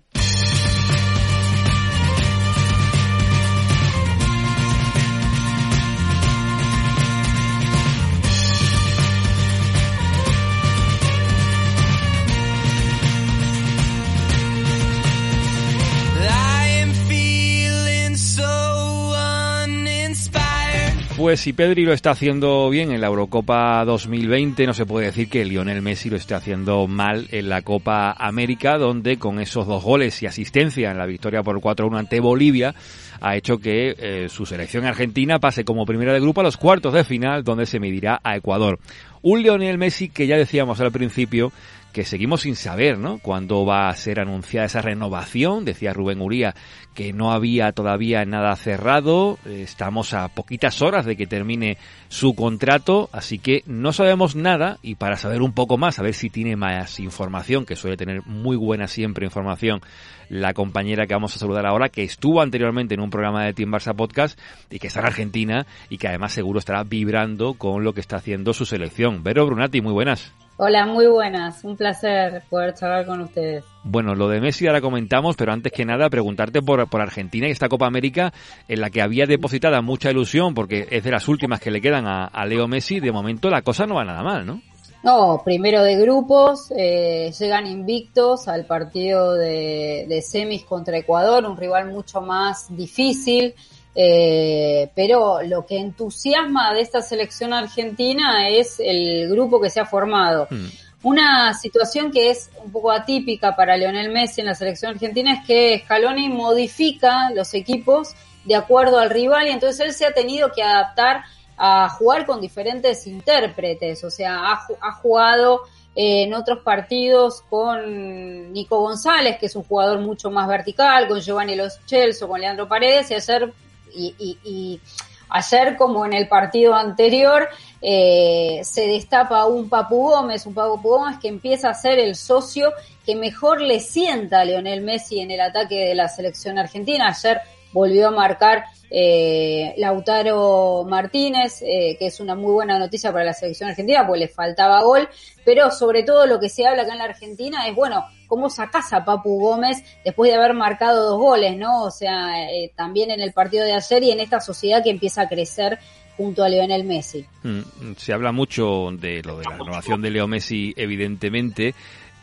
[21.19, 25.27] Pues si Pedri lo está haciendo bien en la Eurocopa 2020, no se puede decir
[25.27, 29.83] que Lionel Messi lo esté haciendo mal en la Copa América, donde con esos dos
[29.83, 32.73] goles y asistencia en la victoria por 4-1 ante Bolivia,
[33.19, 36.93] ha hecho que eh, su selección argentina pase como primera de grupo a los cuartos
[36.93, 38.79] de final, donde se medirá a Ecuador.
[39.21, 41.51] Un Lionel Messi que ya decíamos al principio
[41.93, 43.19] que seguimos sin saber, ¿no?
[43.19, 45.65] Cuándo va a ser anunciada esa renovación.
[45.65, 46.53] Decía Rubén Uría
[46.93, 49.37] que no había todavía nada cerrado.
[49.45, 51.77] Estamos a poquitas horas de que termine
[52.09, 56.13] su contrato, así que no sabemos nada y para saber un poco más, a ver
[56.13, 59.81] si tiene más información, que suele tener muy buena siempre información
[60.29, 63.71] la compañera que vamos a saludar ahora, que estuvo anteriormente en un programa de Team
[63.71, 67.93] Barça Podcast y que está en Argentina y que además seguro estará vibrando con lo
[67.93, 69.23] que está haciendo su selección.
[69.23, 70.33] Vero Brunati, muy buenas.
[70.61, 71.63] Hola, muy buenas.
[71.63, 73.63] Un placer poder charlar con ustedes.
[73.85, 77.51] Bueno, lo de Messi ahora comentamos, pero antes que nada preguntarte por, por Argentina y
[77.51, 78.33] esta Copa América
[78.67, 82.07] en la que había depositada mucha ilusión porque es de las últimas que le quedan
[82.07, 82.99] a, Leo Messi.
[82.99, 84.61] De momento la cosa no va nada mal, ¿no?
[85.01, 91.55] No, primero de grupos, eh, llegan invictos al partido de, de semis contra Ecuador, un
[91.55, 93.55] rival mucho más difícil.
[94.01, 99.85] Eh, pero lo que entusiasma de esta selección argentina es el grupo que se ha
[99.85, 100.47] formado.
[100.49, 100.67] Hmm.
[101.03, 105.45] Una situación que es un poco atípica para Lionel Messi en la selección argentina es
[105.45, 110.49] que Scaloni modifica los equipos de acuerdo al rival y entonces él se ha tenido
[110.53, 111.23] que adaptar
[111.57, 118.79] a jugar con diferentes intérpretes, o sea, ha, jugado eh, en otros partidos con Nico
[118.79, 123.11] González, que es un jugador mucho más vertical, con Giovanni Los Chelsea, con Leandro Paredes,
[123.11, 123.53] y ayer
[123.93, 124.81] y, y,
[125.29, 127.47] ayer como en el partido anterior
[127.81, 132.73] eh, se destapa un Papu Gómez, un Papu Gómez que empieza a ser el socio
[133.05, 137.09] que mejor le sienta a Lionel Messi en el ataque de la selección argentina.
[137.09, 137.39] Ayer
[137.71, 143.33] volvió a marcar eh, Lautaro Martínez, eh, que es una muy buena noticia para la
[143.33, 145.07] selección argentina, porque le faltaba gol,
[145.45, 148.93] pero sobre todo lo que se habla acá en la Argentina es, bueno, cómo sacás
[148.93, 151.83] a Papu Gómez después de haber marcado dos goles, ¿no?
[151.83, 155.23] O sea, eh, también en el partido de ayer y en esta sociedad que empieza
[155.23, 155.79] a crecer
[156.17, 157.25] junto a Lionel Messi.
[157.43, 161.73] Mm, se habla mucho de lo de la renovación de Leo Messi, evidentemente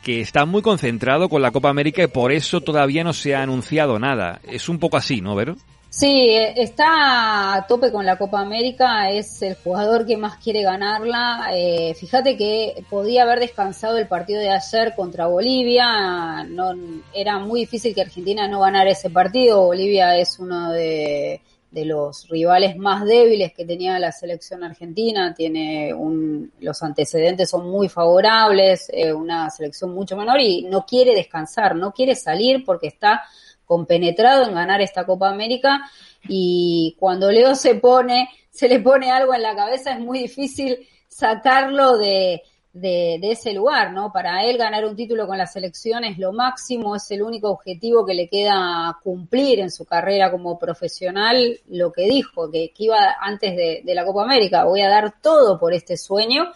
[0.06, 3.42] que está muy concentrado con la Copa América y por eso todavía no se ha
[3.42, 4.40] anunciado nada.
[4.48, 5.56] Es un poco así, ¿no, Vero?
[5.90, 11.48] Sí, está a tope con la Copa América, es el jugador que más quiere ganarla.
[11.52, 16.72] Eh, fíjate que podía haber descansado el partido de ayer contra Bolivia, no,
[17.12, 19.64] era muy difícil que Argentina no ganara ese partido.
[19.64, 21.40] Bolivia es uno de,
[21.72, 27.88] los rivales más débiles que tenía la selección argentina, tiene un, los antecedentes son muy
[27.88, 33.22] favorables, eh, una selección mucho menor y no quiere descansar, no quiere salir porque está
[33.66, 35.80] compenetrado en ganar esta Copa América.
[36.28, 40.86] Y cuando Leo se pone, se le pone algo en la cabeza es muy difícil
[41.08, 42.42] sacarlo de,
[42.80, 44.12] de, ese lugar, ¿no?
[44.12, 48.04] Para él ganar un título con la selección es lo máximo, es el único objetivo
[48.04, 53.56] que le queda cumplir en su carrera como profesional, lo que dijo, que, iba antes
[53.56, 56.52] de, de la Copa América, voy a dar todo por este sueño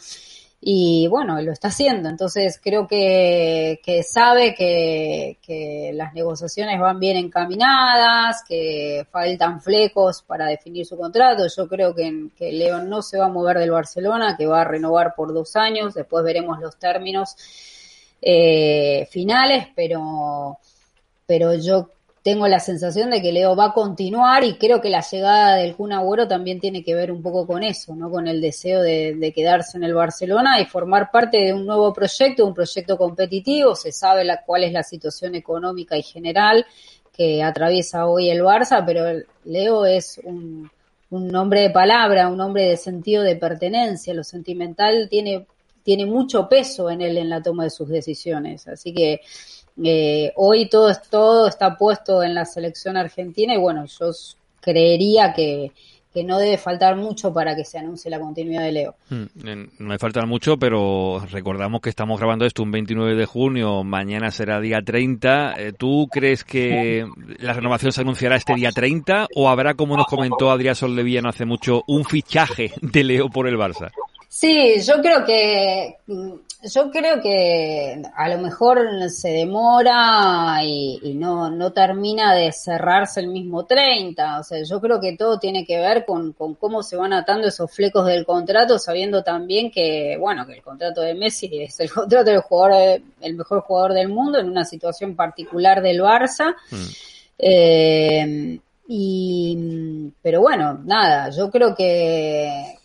[0.62, 2.08] y bueno, lo está haciendo.
[2.08, 10.22] Entonces creo que, que sabe que, que, las negociaciones van bien encaminadas, que faltan flecos
[10.22, 11.46] para definir su contrato.
[11.54, 14.64] Yo creo que, que León no se va a mover del Barcelona, que va a
[14.64, 15.94] renovar por dos años.
[15.94, 17.36] Después veremos los términos
[18.20, 20.58] eh, finales, pero,
[21.26, 21.88] pero yo
[22.22, 25.74] tengo la sensación de que Leo va a continuar y creo que la llegada del
[25.74, 28.10] Kun Agüero también tiene que ver un poco con eso, ¿no?
[28.10, 32.46] Con el deseo de, quedarse en el Barcelona y formar parte de un nuevo proyecto,
[32.46, 33.74] un proyecto competitivo.
[33.74, 36.66] Se sabe la, cuál es la situación económica y general
[37.10, 40.70] que atraviesa hoy el Barça, pero Leo es un,
[41.08, 44.12] un hombre de palabra, un hombre de sentido de pertenencia.
[44.12, 45.46] Lo sentimental tiene,
[45.82, 48.68] tiene mucho peso en él en la toma de sus decisiones.
[48.68, 49.22] Así que
[49.84, 54.10] eh, hoy todo, todo está puesto en la selección argentina y bueno, yo
[54.60, 55.72] creería que,
[56.24, 58.94] no debe faltar mucho para que se anuncie la continuidad de Leo.
[59.08, 63.84] Hmm, no debe faltar mucho, pero recordamos que estamos grabando esto un 29 de junio,
[63.84, 65.54] mañana será día 30.
[65.56, 67.06] Eh, ¿Tú crees que
[67.38, 71.28] la renovación se anunciará este día 30 o habrá, como nos comentó Adrián Soldevilla no
[71.28, 73.90] hace mucho, un fichaje de Leo por el Barça?
[74.32, 75.96] Sí, yo creo que
[76.62, 83.26] yo creo que a lo mejor se demora y, no, no termina de cerrarse el
[83.26, 84.38] mismo 30.
[84.38, 87.48] O sea, yo creo que todo tiene que ver con, con cómo se van atando
[87.48, 91.90] esos flecos del contrato, sabiendo también que, bueno, que el contrato de Messi es el
[91.92, 96.54] contrato del jugador, el mejor jugador del mundo en una situación particular del Barça.
[96.70, 96.86] Mm.
[97.38, 98.60] Eh,
[98.92, 102.76] Y, pero bueno, nada, yo creo que,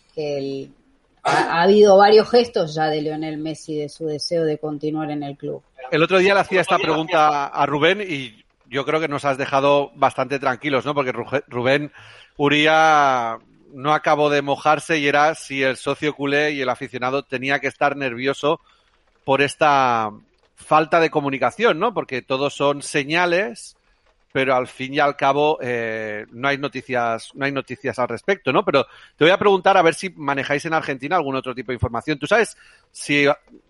[1.26, 5.36] ha, habido varios gestos ya de Lionel Messi de su deseo de continuar en el
[5.36, 5.62] club.
[5.90, 9.38] El otro día le hacía esta pregunta a Rubén y yo creo que nos has
[9.38, 10.94] dejado bastante tranquilos, ¿no?
[10.94, 11.92] Porque Rubén
[12.36, 13.38] Uría
[13.72, 17.68] no acabó de mojarse y era si el socio culé y el aficionado tenía que
[17.68, 18.60] estar nervioso
[19.24, 20.10] por esta
[20.54, 21.92] falta de comunicación, ¿no?
[21.92, 23.75] Porque todos son señales,
[24.36, 28.52] pero al fin y al cabo eh, no hay noticias, no hay noticias al respecto,
[28.52, 28.66] ¿no?
[28.66, 31.76] Pero te voy a preguntar a ver si manejáis en Argentina algún otro tipo de
[31.76, 32.18] información.
[32.18, 32.54] ¿Tú sabes
[32.92, 33.24] si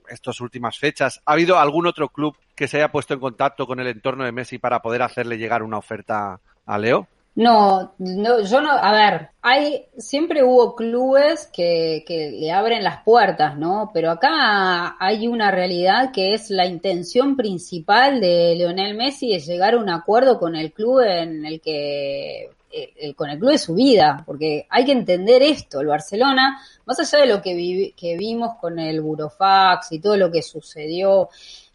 [0.09, 3.79] estas últimas fechas ha habido algún otro club que se haya puesto en contacto con
[3.79, 7.07] el entorno de Messi para poder hacerle llegar una oferta a Leo?
[7.37, 13.03] No, no, yo no, a ver, hay, siempre hubo clubes que, que le abren las
[13.03, 13.91] puertas, ¿no?
[13.93, 19.75] Pero acá hay una realidad que es la intención principal de Leonel Messi es llegar
[19.75, 23.75] a un acuerdo con el club en el que, eh, con el club de su
[23.75, 28.57] vida, porque hay que entender esto, el Barcelona, más allá de lo que, que vimos
[28.59, 31.29] con el Burofax y todo lo que sucedió,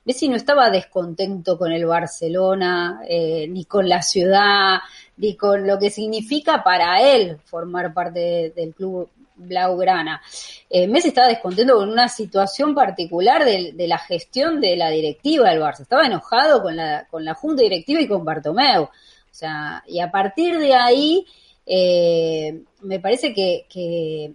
[0.04, 4.80] Messi no estaba descontento con el Barcelona, eh, ni con la ciudad,
[5.22, 10.20] ni con lo que significa para él formar parte del club Blaugrana.
[10.68, 15.62] Eh, Messi estaba descontento con una situación particular de, la gestión de la directiva del
[15.62, 15.82] Barça.
[15.82, 18.84] Estaba enojado con la, con la junta directiva y con Bartomeu.
[18.84, 18.90] O
[19.30, 21.26] sea, y a partir de ahí,
[21.68, 24.34] eh, me parece que, que,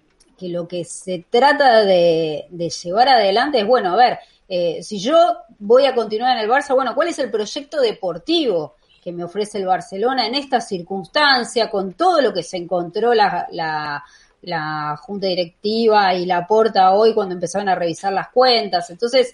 [0.48, 4.18] lo que se trata de, de llevar adelante es, bueno, a ver,
[4.48, 5.16] eh, si yo
[5.58, 9.58] voy a continuar en el Barça, bueno, ¿cuál es el proyecto deportivo que me ofrece
[9.58, 16.12] el Barcelona en esta circunstancia, con todo lo que se encontró la, la, Junta Directiva
[16.12, 18.90] y la Porta hoy cuando empezaron a revisar las cuentas?
[18.90, 19.32] Entonces,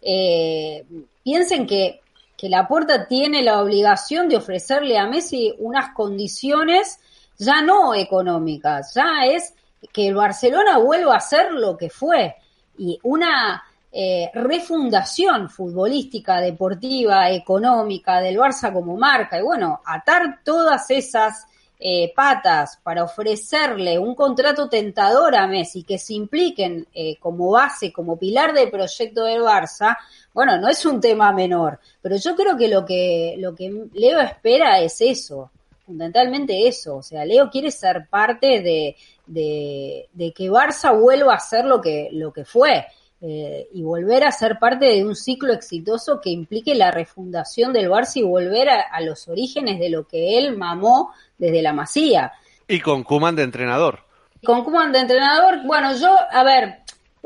[0.00, 0.84] eh,
[1.24, 2.00] piensen que,
[2.36, 7.00] que la Porta tiene la obligación de ofrecerle a Messi unas condiciones
[7.38, 9.52] ya no económicas, ya es
[9.92, 12.36] que el Barcelona vuelva a ser lo que fue.
[12.76, 13.64] Y una
[14.00, 19.40] eh, refundación futbolística, deportiva, económica del Barça como marca.
[19.40, 21.48] Y bueno, atar todas esas
[21.80, 27.92] eh, patas para ofrecerle un contrato tentador a Messi que se impliquen eh, como base,
[27.92, 29.96] como pilar del proyecto del Barça,
[30.32, 34.20] bueno, no es un tema menor, pero yo creo que lo que, lo que Leo
[34.20, 35.50] espera es eso,
[35.84, 41.64] fundamentalmente eso, o sea, Leo quiere ser parte de, de, que Barça vuelva a ser
[41.64, 42.86] lo que, lo que fue.
[43.20, 47.90] Eh, y volver a ser parte de un ciclo exitoso que implique la refundación del
[47.90, 52.32] Barça y volver a, los orígenes de lo que él mamó desde la Masía.
[52.68, 54.04] Y con Kuman de entrenador.
[54.44, 56.82] Con Kuman de entrenador, bueno, yo, a ver,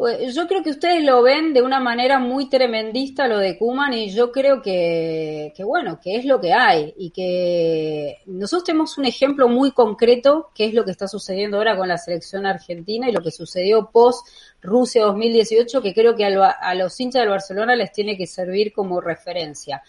[0.08, 4.10] yo creo que ustedes lo ven de una manera muy tremendista lo de Kuman y
[4.10, 9.48] yo creo que, bueno, que es lo que hay y que nosotros tenemos un ejemplo
[9.48, 13.22] muy concreto que es lo que está sucediendo ahora con la selección argentina y lo
[13.22, 14.26] que sucedió post
[14.60, 19.00] Rusia 2018 que creo que a, los hinchas del Barcelona les tiene que servir como
[19.00, 19.82] referencia.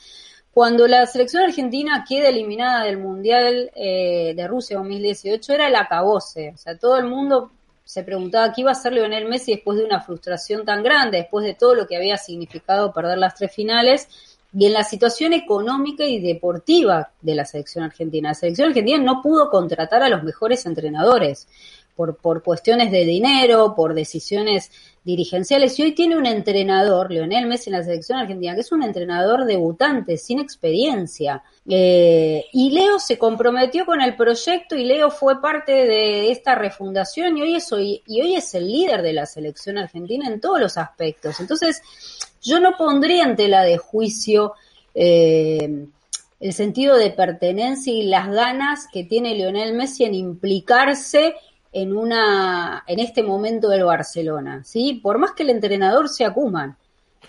[0.54, 6.52] Cuando la selección argentina queda eliminada del Mundial eh, de Rusia 2018 era el acabose,
[6.54, 7.52] o sea, todo el mundo
[7.94, 11.46] se preguntaba qué iba a hacer Lionel Messi después de una frustración tan grande, después
[11.46, 14.08] de todo lo que había significado perder las tres finales
[14.52, 18.30] y en la situación económica y deportiva de la selección argentina.
[18.30, 21.48] La selección argentina no pudo contratar a los mejores entrenadores
[21.96, 24.72] por, por cuestiones de dinero, por decisiones
[25.04, 25.78] dirigenciales.
[25.78, 29.46] Y hoy tiene un entrenador, Leonel Messi en la selección argentina, que es un entrenador
[29.46, 31.44] debutante, sin experiencia.
[31.68, 37.38] Eh, y Leo se comprometió con el proyecto y Leo fue parte de esta refundación
[37.38, 40.60] y hoy es, hoy, y hoy es el líder de la selección argentina en todos
[40.60, 41.40] los aspectos.
[41.40, 41.82] Entonces,
[42.42, 44.54] yo no pondría en tela de juicio
[44.94, 45.86] eh,
[46.40, 51.36] el sentido de pertenencia y las ganas que tiene Leonel Messi en implicarse
[51.74, 55.00] en una en este momento del Barcelona, ¿sí?
[55.02, 56.78] Por más que el entrenador sea Kuman.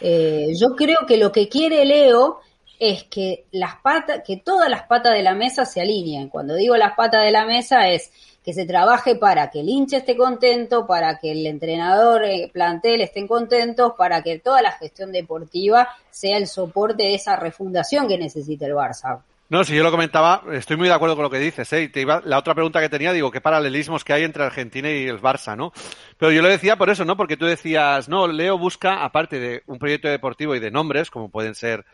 [0.01, 2.41] Eh, yo creo que lo que quiere Leo
[2.79, 6.29] es que las patas, que todas las patas de la mesa se alineen.
[6.29, 8.11] Cuando digo las patas de la mesa es
[8.45, 13.01] que se trabaje para que el hincha esté contento, para que el entrenador, el plantel
[13.01, 18.19] estén contentos, para que toda la gestión deportiva sea el soporte de esa refundación que
[18.19, 19.23] necesita el Barça.
[19.55, 21.73] No, si yo lo comentaba, estoy muy de acuerdo con lo que dices.
[21.73, 21.89] ¿eh?
[21.89, 25.07] Te iba, la otra pregunta que tenía, digo, qué paralelismos que hay entre Argentina y
[25.07, 25.73] el Barça, ¿no?
[26.19, 27.17] Pero yo lo decía por eso, ¿no?
[27.17, 31.29] Porque tú decías, no, Leo busca, aparte de un proyecto deportivo y de nombres, como
[31.29, 31.85] pueden ser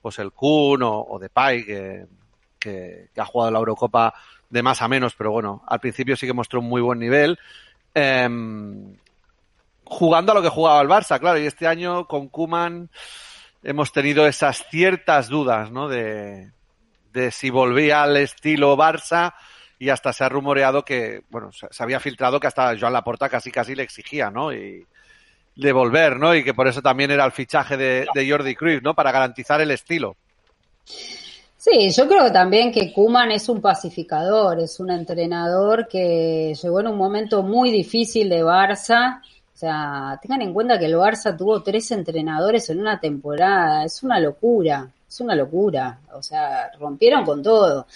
[0.00, 1.66] pues el Kun o, o Depay,
[2.60, 4.14] que, ha jugado la Eurocopa
[4.48, 7.36] de más a menos, pero bueno, al principio sí que mostró un muy buen nivel.
[7.94, 8.96] Em,
[9.82, 12.90] jugando a lo que jugaba el Barça, claro, y este año con Kuman
[13.64, 15.88] hemos tenido esas ciertas dudas, ¿no?
[15.88, 16.52] De,
[17.12, 19.34] de si volvía al estilo Barça
[19.78, 23.50] y hasta se ha rumoreado que, bueno, se había filtrado que hasta Joan Laporta casi
[23.50, 24.52] casi le exigía, ¿no?
[24.52, 24.84] Y
[25.58, 26.34] de volver, ¿no?
[26.34, 28.94] Y que por eso también era el fichaje de, Jordi Cruyff, ¿no?
[28.94, 30.16] Para garantizar el estilo.
[31.56, 36.86] Sí, yo creo también que Kuman es un pacificador, es un entrenador que llegó en
[36.86, 39.20] un momento muy difícil de Barça.
[39.20, 43.84] O sea, tengan en cuenta que el Barça tuvo tres entrenadores en una temporada.
[43.84, 46.00] Es una locura, es una locura.
[46.12, 47.86] O sea, rompieron con todo.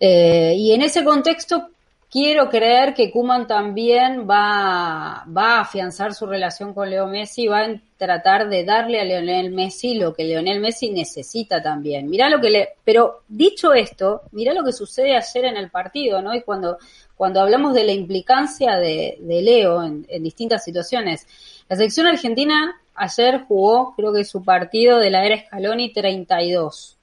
[0.00, 1.70] Eh, y en ese contexto
[2.10, 7.60] quiero creer que Kuman también va, va a afianzar su relación con Leo Messi, va
[7.60, 12.08] a tratar de darle a Leonel Messi lo que Leonel Messi necesita también.
[12.08, 16.22] Mirá lo que le, pero dicho esto, mirá lo que sucede ayer en el partido,
[16.22, 16.34] ¿no?
[16.34, 16.78] Y cuando,
[17.16, 21.26] cuando hablamos de la implicancia de, de Leo en, en distintas situaciones.
[21.68, 26.98] La selección argentina ayer jugó, creo que su partido de la era Scaloni 32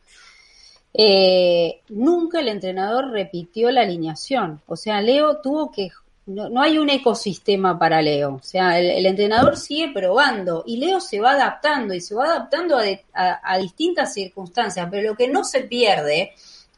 [0.97, 4.61] eh, nunca el entrenador repitió la alineación.
[4.65, 5.89] O sea, Leo tuvo que...
[6.27, 8.35] No, hay un ecosistema para Leo.
[8.35, 12.77] O sea, el, entrenador sigue probando y Leo se va adaptando y se va adaptando
[13.13, 14.87] a, distintas circunstancias.
[14.89, 16.31] Pero lo que no se pierde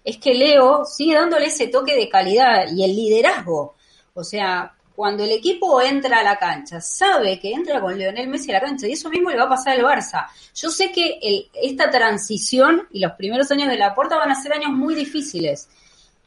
[0.03, 3.75] es que Leo sigue dándole ese toque de calidad y el liderazgo.
[4.15, 8.49] O sea, cuando el equipo entra a la cancha, sabe que entra con Leonel Messi
[8.49, 10.25] a la cancha y eso mismo le va a pasar al Barça.
[10.55, 11.19] Yo sé que
[11.53, 15.69] esta transición y los primeros años de la puerta van a ser años muy difíciles.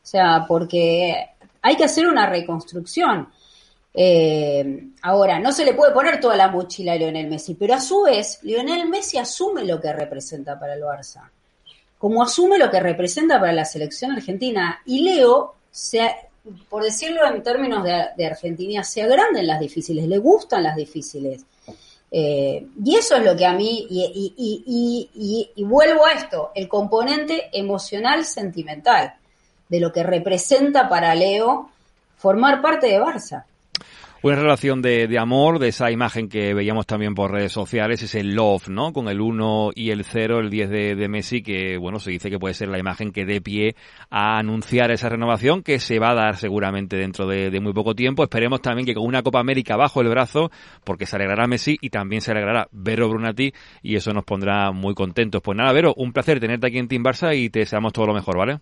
[0.00, 1.30] O sea, porque
[1.60, 3.28] hay que hacer una reconstrucción.
[3.92, 7.80] Eh, ahora, no se le puede poner toda la mochila a Leonel Messi, pero a
[7.80, 11.28] su vez, Lionel Messi asume lo que representa para el Barça,
[11.98, 14.80] como asume lo que representa para la selección argentina.
[14.86, 16.29] Y Leo se,
[16.68, 21.44] por decirlo en términos de, Argentina, se agranden las difíciles, le gustan las difíciles.
[22.10, 28.24] Eh, y eso es lo que a mí, y, vuelvo a esto, el componente emocional
[28.24, 29.14] sentimental
[29.68, 31.70] de lo que representa para Leo
[32.16, 33.44] formar parte de Barça.
[34.22, 38.22] Una relación de, de, amor, de esa imagen que veíamos también por redes sociales, ese
[38.22, 38.92] love, ¿no?
[38.92, 42.28] Con el 1 y el 0, el 10 de, de, Messi, que, bueno, se dice
[42.28, 43.76] que puede ser la imagen que dé pie
[44.10, 47.94] a anunciar esa renovación que se va a dar seguramente dentro de, de muy poco
[47.94, 48.22] tiempo.
[48.22, 50.50] Esperemos también que con una Copa América bajo el brazo,
[50.84, 54.92] porque se alegrará Messi y también se alegrará Vero Brunati y eso nos pondrá muy
[54.92, 55.40] contentos.
[55.40, 58.12] Pues nada, Vero, un placer tenerte aquí en Team Barça y te deseamos todo lo
[58.12, 58.58] mejor, ¿vale?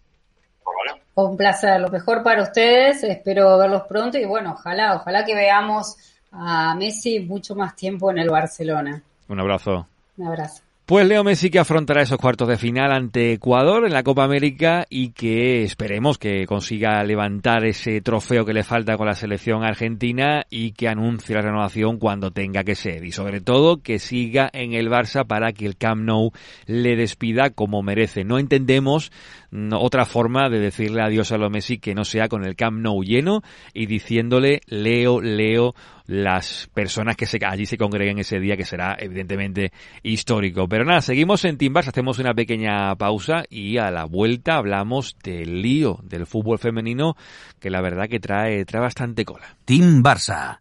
[1.21, 5.97] Un placer, lo mejor para ustedes, espero verlos pronto y bueno, ojalá, ojalá que veamos
[6.31, 9.03] a Messi mucho más tiempo en el Barcelona.
[9.29, 9.89] Un abrazo.
[10.17, 10.63] Un abrazo.
[10.89, 14.87] Pues Leo Messi que afrontará esos cuartos de final ante Ecuador en la Copa América
[14.89, 20.47] y que esperemos que consiga levantar ese trofeo que le falta con la selección argentina
[20.49, 24.73] y que anuncie la renovación cuando tenga que ser y sobre todo que siga en
[24.73, 26.33] el Barça para que el Camp Nou
[26.65, 28.25] le despida como merece.
[28.25, 29.13] No entendemos
[29.73, 33.03] otra forma de decirle adiós a Leo Messi que no sea con el Camp Nou
[33.03, 35.75] lleno y diciéndole Leo, Leo
[36.07, 40.67] las personas que se, allí se congreguen ese día, que será evidentemente histórico.
[40.69, 45.63] Pero nada, seguimos en Barça, hacemos una pequeña pausa y a la vuelta hablamos del
[45.63, 47.15] lío del fútbol femenino,
[47.61, 49.57] que la verdad que trae, trae bastante cola.
[49.65, 50.61] Team Barça.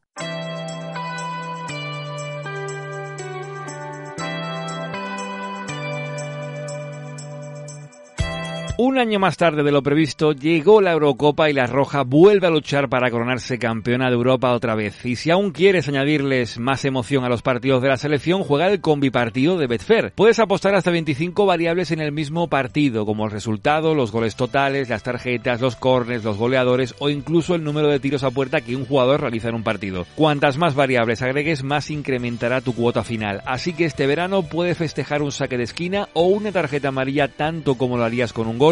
[8.80, 12.52] Un año más tarde de lo previsto, llegó la Eurocopa y la Roja vuelve a
[12.52, 15.04] luchar para coronarse campeona de Europa otra vez.
[15.04, 18.80] Y si aún quieres añadirles más emoción a los partidos de la selección, juega el
[18.80, 20.14] combipartido de Betfair.
[20.14, 24.90] Puedes apostar hasta 25 variables en el mismo partido, como el resultado, los goles totales,
[24.90, 28.76] las tarjetas, los corners, los goleadores o incluso el número de tiros a puerta que
[28.76, 30.06] un jugador realiza en un partido.
[30.14, 33.42] Cuantas más variables agregues, más incrementará tu cuota final.
[33.48, 37.74] Así que este verano puedes festejar un saque de esquina o una tarjeta amarilla tanto
[37.74, 38.67] como lo harías con un gol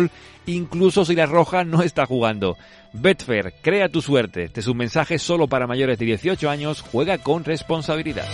[0.46, 2.58] incluso si la roja no está jugando.
[2.94, 4.46] Betfair, crea tu suerte.
[4.46, 6.82] Este es mensaje solo para mayores de 18 años.
[6.82, 8.28] Juega con responsabilidad.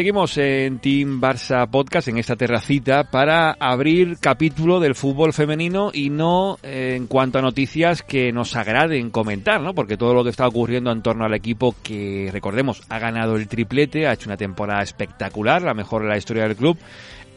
[0.00, 6.08] Seguimos en Team Barça Podcast, en esta terracita, para abrir capítulo del fútbol femenino y
[6.08, 9.74] no eh, en cuanto a noticias que nos agraden comentar, ¿no?
[9.74, 13.46] Porque todo lo que está ocurriendo en torno al equipo que, recordemos, ha ganado el
[13.46, 16.78] triplete, ha hecho una temporada espectacular, la mejor de la historia del club,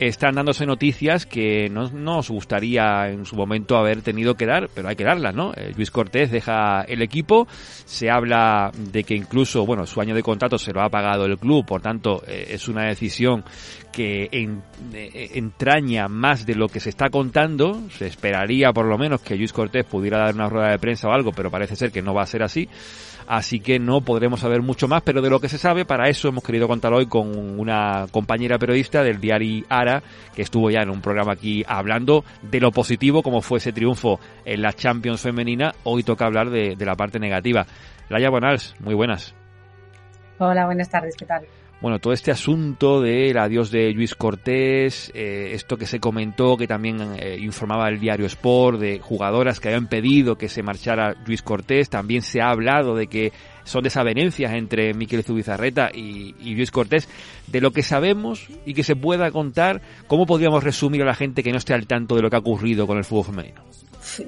[0.08, 4.90] están dándose noticias que no nos gustaría en su momento haber tenido que dar, pero
[4.90, 5.54] hay que darlas, ¿no?
[5.56, 7.48] Eh, Luis Cortés deja el equipo,
[7.86, 11.38] se habla de que incluso, bueno, su año de contrato se lo ha pagado el
[11.38, 13.44] club, por tanto, eh, es una decisión
[13.92, 19.22] que eh, entraña más de lo que se está contando, se esperaría por lo menos
[19.22, 22.02] que Luis Cortés pudiera dar una rueda de prensa o algo, pero parece ser que
[22.02, 22.68] no va a ser así
[23.28, 26.28] así que no podremos saber mucho más, pero de lo que se sabe, para eso
[26.28, 30.04] hemos querido contar hoy con una compañera periodista del diario Ara,
[30.36, 34.20] que estuvo ya en un programa aquí hablando de lo positivo, como fue ese triunfo
[34.46, 37.66] en la Champions femenina, hoy toca hablar de, la parte negativa.
[38.10, 39.34] Laia Bonals, muy buenas.
[40.38, 41.46] Hola, buenas tardes, ¿qué tal?
[41.84, 46.66] Bueno, todo este asunto del adiós de Luis Cortés, eh, esto que se comentó, que
[46.66, 51.42] también eh, informaba el diario Sport, de jugadoras que habían pedido que se marchara Luis
[51.42, 53.34] Cortés, también se ha hablado de que
[53.66, 57.10] son desavenencias entre Miquel Zubizarreta y, y Luis Cortés,
[57.48, 61.44] de lo que sabemos y que se pueda contar, ¿cómo podríamos resumir a la gente
[61.44, 63.62] que no esté al tanto de lo que ha ocurrido con el fútbol femenino?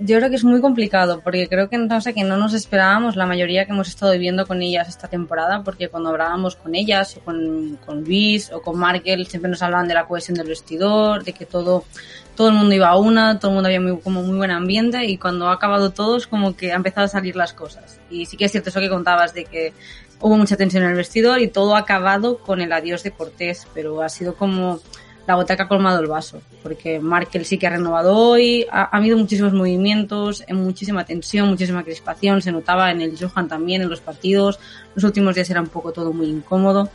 [0.02, 3.16] Yo creo que es muy complicado porque creo que no sé que no nos esperábamos
[3.16, 7.18] la mayoría que hemos estado viviendo con ellas esta temporada porque cuando hablábamos con ellas
[7.18, 11.24] o con, con Luis o con Markel siempre nos hablaban de la cohesión del vestidor,
[11.24, 11.84] de que todo
[12.36, 15.06] todo el mundo iba a una, todo el mundo había muy, como muy buen ambiente
[15.06, 18.00] y cuando ha acabado todo es como que ha empezado a salir las cosas.
[18.10, 19.74] Y sí que es cierto eso que contabas de que
[20.20, 23.68] hubo mucha tensión en el vestidor y todo ha acabado con el adiós de Cortés,
[23.74, 24.82] pero ha sido como
[25.28, 28.96] la gota que ha colmado el vaso, porque Markel sí que ha renovado hoy, ha,
[28.96, 34.02] habido muchísimos movimientos, muchísima tensión, muchísima crispación, se notaba en el Johan también, en los
[34.02, 34.60] partidos,
[34.94, 36.90] los últimos días era un poco todo muy incómodo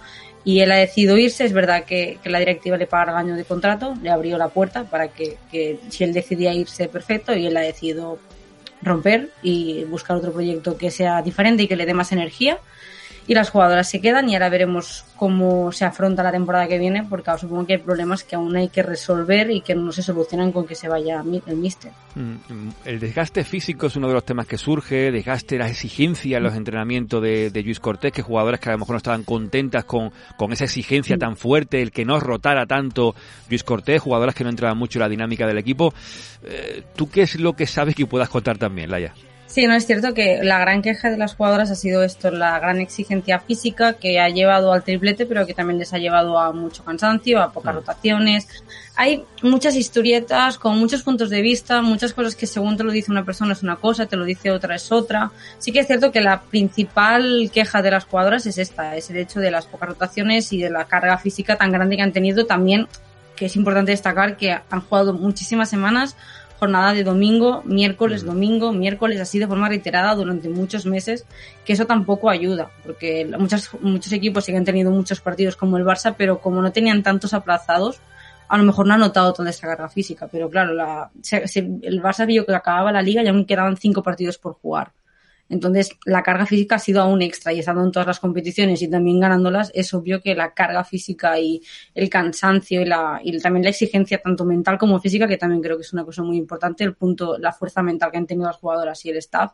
[0.45, 3.45] y él ha decidido irse, es verdad que, la directiva le paga el año de
[3.45, 7.57] contrato, le abrió la puerta para que, que si él decidía irse, perfecto, y él
[7.57, 8.18] ha decidido
[8.83, 12.59] romper y buscar otro proyecto que sea diferente y que le dé más energía
[13.31, 17.05] y las jugadoras se quedan y ahora veremos cómo se afronta la temporada que viene
[17.09, 20.51] porque supongo que hay problemas que aún hay que resolver y que no se solucionan
[20.51, 21.93] con que se vaya el míster.
[22.16, 26.43] Mm, el desgaste físico es uno de los temas que surge, desgaste, la exigencia en
[26.43, 29.85] los entrenamientos de, de Luis Cortés, que jugadoras que a lo mejor no estaban contentas
[29.85, 33.14] con, con esa exigencia tan fuerte, el que no rotara tanto
[33.49, 35.95] Luis Cortés, jugadoras que no entraban mucho en la dinámica del equipo.
[36.43, 39.14] Eh, ¿Tú qué es lo que sabes que puedas contar también, Laia?
[39.51, 42.61] Sí, no es cierto que la gran queja de las jugadoras ha sido esto, la
[42.61, 46.53] gran exigencia física que ha llevado al triplete, pero que también les ha llevado a
[46.53, 47.78] mucho cansancio, a pocas mm.
[47.78, 48.46] rotaciones.
[48.94, 53.11] Hay muchas historietas con muchos puntos de vista, muchas cosas que según te lo dice
[53.11, 55.32] una persona es una cosa, te lo dice otra es otra.
[55.59, 59.16] Sí que es cierto que la principal queja de las jugadoras es esta, es el
[59.16, 62.46] hecho de las pocas rotaciones y de la carga física tan grande que han tenido
[62.46, 62.86] también,
[63.34, 66.14] que es importante destacar que han jugado muchísimas semanas
[66.61, 71.27] jornada de domingo, miércoles, domingo, miércoles, así de forma reiterada durante muchos meses,
[71.65, 75.79] que eso tampoco ayuda, porque muchos, muchos equipos sí que han tenido muchos partidos como
[75.79, 77.99] el Barça, pero como no tenían tantos aplazados,
[78.47, 82.27] a lo mejor no ha notado toda esa carga física, pero claro, la, el Barça
[82.27, 84.93] vio que acababa la liga y aún quedaban cinco partidos por jugar.
[85.51, 88.88] Entonces, la carga física ha sido aún extra y estando en todas las competiciones y
[88.88, 91.61] también ganándolas, es obvio que la carga física y
[91.92, 95.76] el cansancio y, la, y también la exigencia tanto mental como física, que también creo
[95.76, 98.57] que es una cosa muy importante, el punto, la fuerza mental que han tenido las
[98.57, 99.53] jugadoras y el staff,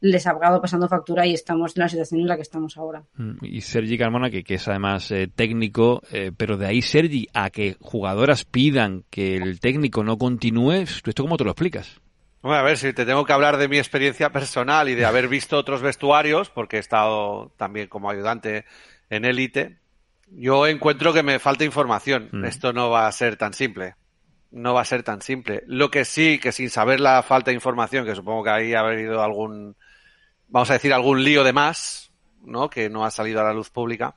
[0.00, 3.04] les ha acabado pasando factura y estamos en la situación en la que estamos ahora.
[3.16, 7.50] Mm, y Sergi Carmona, que, es además eh, técnico, eh, pero de ahí, Sergi, a
[7.50, 12.00] que jugadoras pidan que el técnico no continúe, ¿esto cómo te lo explicas?
[12.44, 15.28] Bueno, a ver, si te tengo que hablar de mi experiencia personal y de haber
[15.28, 18.66] visto otros vestuarios, porque he estado también como ayudante
[19.08, 19.78] en élite,
[20.28, 22.28] yo encuentro que me falta información.
[22.32, 22.44] Mm.
[22.44, 23.94] Esto no va a ser tan simple.
[24.50, 25.62] No va a ser tan simple.
[25.66, 28.80] Lo que sí, que sin saber la falta de información, que supongo que ahí ha
[28.80, 29.74] habido algún,
[30.48, 32.68] vamos a decir, algún lío de más, ¿no?
[32.68, 34.16] Que no ha salido a la luz pública.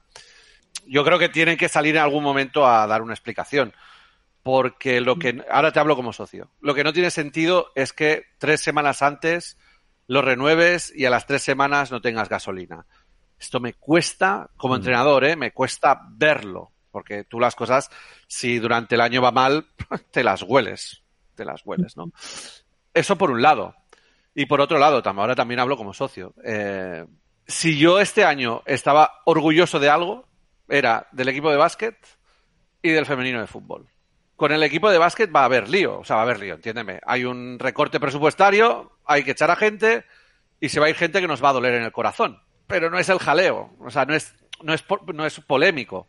[0.86, 3.73] Yo creo que tienen que salir en algún momento a dar una explicación
[4.48, 6.50] porque lo que ahora te hablo como socio.
[6.62, 9.58] Lo que no tiene sentido es que tres semanas antes
[10.08, 12.86] lo renueves y a las tres semanas no tengas gasolina.
[13.38, 14.78] Esto me cuesta, como mm.
[14.78, 15.36] entrenador, ¿eh?
[15.36, 17.89] me cuesta verlo, porque tú las cosas,
[18.26, 19.68] si durante el año va mal,
[20.12, 21.04] te las hueles,
[21.36, 22.14] te las hueles, ¿no?
[22.93, 23.76] Eso por un lado.
[24.34, 26.34] Y por otro lado, ahora también hablo como socio.
[26.45, 27.06] Eh,
[27.45, 30.26] si yo este año estaba orgulloso de algo,
[30.70, 31.98] era del equipo de básquet
[32.82, 33.89] y del femenino de fútbol
[34.38, 36.54] con el equipo de básquet va a haber lío, o sea, va a haber lío,
[36.54, 37.02] entiéndeme.
[37.06, 40.06] Hay un recorte presupuestario, hay que echar a gente
[40.60, 42.40] y se va a ir gente que nos va a doler en el corazón.
[42.68, 46.08] Pero no es el jaleo, o sea, no es, no es, no es polémico.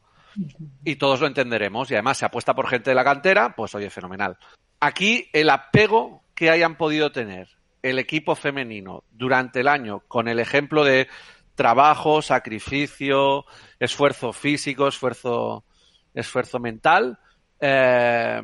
[0.85, 1.91] y todos lo entenderemos.
[1.91, 4.37] Y además se apuesta por gente de la cantera, pues oye, fenomenal.
[4.79, 7.49] Aquí el apego que hayan podido tener
[7.83, 11.09] el equipo femenino durante el año con el ejemplo de
[11.55, 13.47] trabajo, sacrificio,
[13.81, 15.65] esfuerzo físico, esfuerzo,
[16.13, 17.19] esfuerzo mental,
[17.61, 18.43] eh,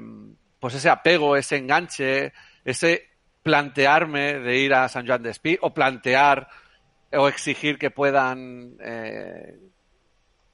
[0.58, 2.32] pues ese apego, ese enganche,
[2.64, 3.08] ese
[3.42, 6.48] plantearme de ir a San Juan de Espí o plantear
[7.12, 9.58] o exigir que puedan eh,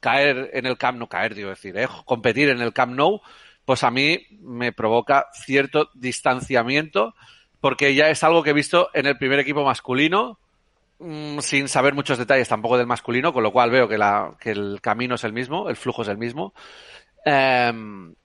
[0.00, 3.20] caer en el Camp no caer, digo decir, eh, competir en el Camp Nou,
[3.64, 7.14] pues a mí me provoca cierto distanciamiento
[7.60, 10.38] porque ya es algo que he visto en el primer equipo masculino
[10.98, 15.14] mmm, sin saber muchos detalles tampoco del masculino, con lo cual veo que el camino
[15.14, 16.54] es el mismo, el flujo es el mismo.
[17.24, 17.72] Eh,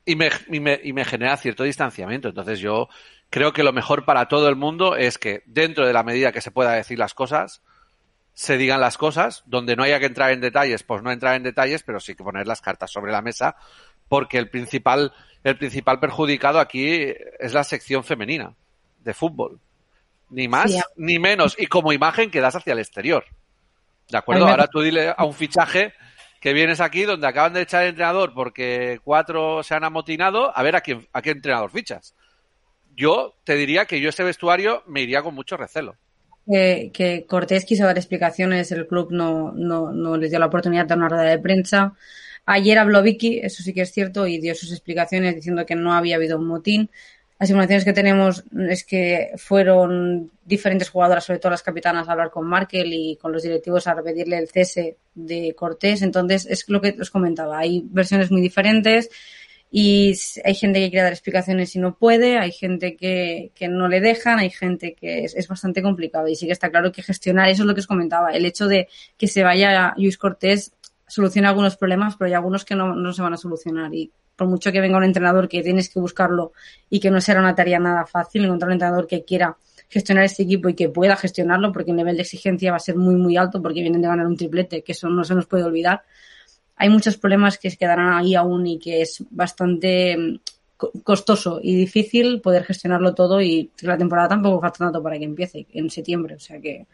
[0.05, 2.29] y, me, y, me, y me genera cierto distanciamiento.
[2.29, 2.89] Entonces yo
[3.29, 6.41] creo que lo mejor para todo el mundo es que dentro de la medida que
[6.41, 7.61] se pueda decir las cosas,
[8.33, 11.43] se digan las cosas, donde no haya que entrar en detalles, pues no entrar en
[11.43, 13.55] detalles, pero sí que poner las cartas sobre la mesa,
[14.09, 18.53] porque el principal, el principal perjudicado aquí es la sección femenina
[18.99, 19.59] de fútbol.
[20.29, 20.81] Ni más Sí.
[20.97, 21.55] ni menos.
[21.57, 23.25] Y como imagen que das hacia el exterior.
[24.09, 24.47] ¿De acuerdo?
[24.47, 25.93] Ahora tú dile a un fichaje
[26.45, 30.61] que vienes aquí donde acaban de echar el entrenador porque cuatro se han amotinado, a
[30.61, 32.13] ver a quién, a qué entrenador fichas.
[32.95, 35.95] Yo te diría que yo ese vestuario me iría con mucho recelo.
[36.45, 40.89] que, Cortés quiso dar explicaciones, el club no, no, no les dio la oportunidad de
[40.89, 41.95] dar una rueda de prensa.
[42.45, 45.93] Ayer habló Vicky, eso sí que es cierto, y dio sus explicaciones diciendo que no
[45.93, 46.91] había habido un motín.
[47.45, 52.31] Las informaciones que tenemos es que fueron diferentes jugadoras, sobre todo las capitanas, a hablar
[52.31, 56.01] con Markel y con los directivos a pedirle el cese de Cortés.
[56.01, 57.59] Entonces, es lo que os comentaba.
[57.59, 59.11] Hay versiones muy diferentes
[59.69, 63.87] y hay gente que quiere dar explicaciones y no puede, hay gente que, que no
[63.89, 67.03] le dejan, hay gente que es, es bastante complicado y sí que está claro que
[67.03, 68.87] gestionar, eso es lo que os comentaba, el hecho de
[69.17, 70.73] que se vaya Luis Cortés
[71.07, 74.47] soluciona algunos problemas, pero hay algunos que no, no se van a solucionar y por
[74.47, 76.53] mucho que venga un entrenador que tienes que buscarlo
[76.89, 79.57] y que no será una tarea nada fácil, encontrar un entrenador que quiera
[79.89, 82.95] gestionar este equipo y que pueda gestionarlo porque el nivel de exigencia va a ser
[82.95, 85.63] muy muy alto porque vienen de ganar un triplete, que eso no se nos puede
[85.63, 86.03] olvidar.
[86.77, 90.39] Hay muchos problemas que se quedarán ahí aún y que es bastante mm,
[90.77, 95.25] co- costoso y difícil poder gestionarlo todo y la temporada tampoco falta tanto para que
[95.25, 96.87] empiece en septiembre, o sea que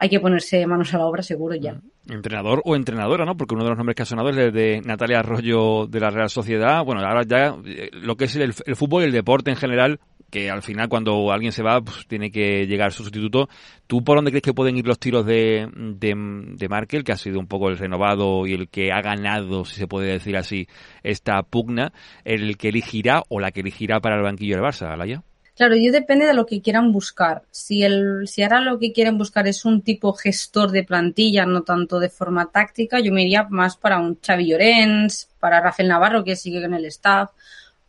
[0.00, 1.80] hay que ponerse manos a la obra seguro ya.
[2.08, 3.36] Entrenador o entrenadora, ¿no?
[3.36, 6.10] Porque uno de los nombres que ha sonado es el de Natalia Arroyo de la
[6.10, 6.84] Real Sociedad.
[6.84, 10.50] Bueno, ahora ya eh, lo que es el, fútbol y el deporte en general, que
[10.50, 13.48] al final cuando alguien se va, pues tiene que llegar su sustituto.
[13.86, 16.14] ¿Tú por dónde crees que pueden ir los tiros de, de,
[16.56, 19.76] de Markel, que ha sido un poco el renovado y el que ha ganado, si
[19.76, 20.68] se puede decir así,
[21.02, 21.92] esta pugna,
[22.24, 25.22] el que elegirá o la que elegirá para el banquillo del Barça, Alaya?
[25.58, 27.42] Claro, yo depende de lo que quieran buscar.
[27.50, 31.62] Si el, si ahora lo que quieren buscar es un tipo gestor de plantilla, no
[31.64, 36.22] tanto de forma táctica, yo me iría más para un Xavi Llorens, para Rafael Navarro,
[36.22, 37.30] que sigue en el staff.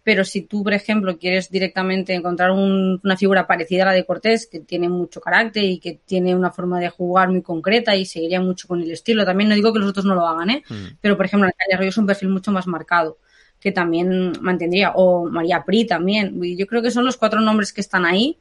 [0.03, 4.05] Pero si tú, por ejemplo, quieres directamente encontrar un- una figura parecida a la de
[4.05, 8.05] Cortés, que tiene mucho carácter y que tiene una forma de jugar muy concreta y
[8.05, 10.63] seguiría mucho con el estilo, también no digo que los otros no lo hagan, ¿eh?
[10.69, 10.85] Mm.
[11.01, 13.19] Pero, por ejemplo, Natalia Arroyo es un perfil mucho más marcado
[13.59, 16.41] que también mantendría, o María Pri también.
[16.57, 18.37] Yo creo que son los cuatro nombres que están ahí,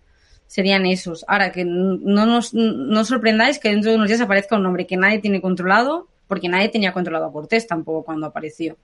[0.47, 1.25] serían esos.
[1.29, 4.97] Ahora, que no nos no sorprendáis que dentro de unos días aparezca un nombre que
[4.97, 8.77] nadie tiene controlado, porque nadie tenía controlado a Cortés tampoco cuando apareció.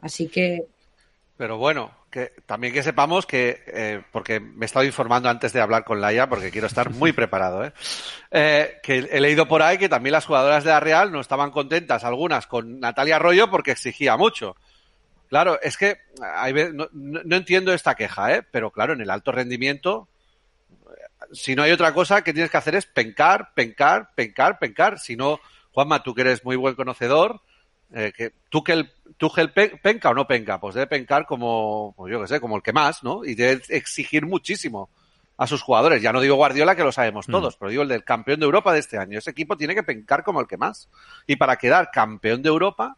[0.00, 0.66] Así que,
[1.36, 5.60] Pero bueno, que también que sepamos que, eh, porque me he estado informando antes de
[5.60, 7.72] hablar con Laia, porque quiero estar muy preparado, ¿eh?
[8.30, 11.50] Eh, que he leído por ahí que también las jugadoras de la Real no estaban
[11.50, 14.56] contentas, algunas con Natalia Arroyo, porque exigía mucho.
[15.28, 15.98] Claro, es que
[16.34, 18.42] hay ve- no, no- entiendo esta queja, ¿eh?
[18.50, 20.08] Pero claro, en el alto rendimiento,
[21.32, 24.98] si no hay otra cosa que tienes que hacer es pencar, pencar, pencar, pencar.
[24.98, 25.40] Si no,
[25.72, 27.40] Juanma, tú que eres muy buen conocedor,
[27.92, 31.94] eh, que tú que el Tuchel pe- penca o no penca, pues debe pencar como,
[31.96, 33.24] pues yo que sé, como el que más, ¿no?
[33.24, 34.88] Y debe exigir muchísimo
[35.36, 36.02] a sus jugadores.
[36.02, 38.72] Ya no digo Guardiola, que lo sabemos todos, pero digo el del campeón de Europa
[38.72, 39.18] de este año.
[39.18, 40.88] Ese equipo tiene que pencar como el que más.
[41.26, 42.96] Y para quedar campeón de Europa,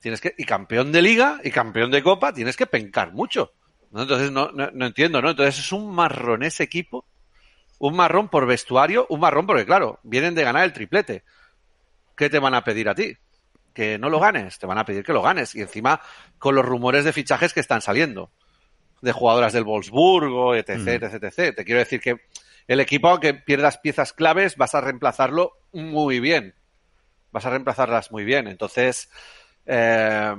[0.00, 3.52] tienes que, y campeón de liga y campeón de copa, tienes que pencar mucho.
[3.90, 4.02] ¿no?
[4.02, 5.30] Entonces no, no, no entiendo, ¿no?
[5.30, 7.04] Entonces es un marrón ese equipo,
[7.78, 11.22] un marrón por vestuario, un marrón porque claro, vienen de ganar el triplete.
[12.16, 13.16] ¿Qué te van a pedir a ti?
[13.72, 15.54] Que no lo ganes, te van a pedir que lo ganes.
[15.54, 16.00] Y encima
[16.38, 18.30] con los rumores de fichajes que están saliendo.
[19.00, 20.88] De jugadoras del Wolfsburgo, etc, Mm.
[20.88, 21.56] etc, etc.
[21.56, 22.16] Te quiero decir que
[22.68, 26.54] el equipo, aunque pierdas piezas claves, vas a reemplazarlo muy bien.
[27.32, 28.46] Vas a reemplazarlas muy bien.
[28.48, 29.08] Entonces,
[29.66, 30.34] eh,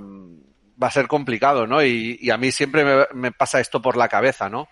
[0.82, 1.84] va a ser complicado, ¿no?
[1.84, 4.68] Y, y a mí siempre me, me pasa esto por la cabeza, ¿no?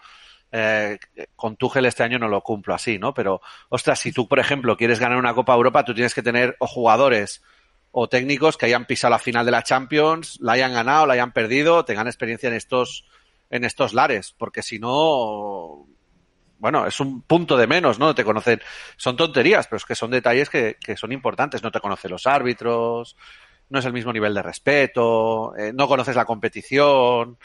[0.52, 0.97] Eh,
[1.36, 3.14] con Tuchel este año no lo cumplo así, ¿no?
[3.14, 6.56] Pero, ostras, si tú, por ejemplo, quieres ganar una Copa Europa, tú tienes que tener
[6.60, 7.43] o jugadores
[7.91, 11.34] o técnicos que hayan pisado la final de la Champions, la hayan ganado, la hayan
[11.34, 13.06] perdido, tengan experiencia en estos,
[13.50, 15.88] en estos lares, porque si no,
[16.60, 18.14] bueno, es un punto de menos, ¿no?
[18.16, 18.62] Te conocen,
[18.97, 22.28] son tonterías, pero es que son detalles que, que son importantes, no te conocen los
[22.28, 23.16] árbitros,
[23.70, 27.38] no es el mismo nivel de respeto, eh, no conoces la competición,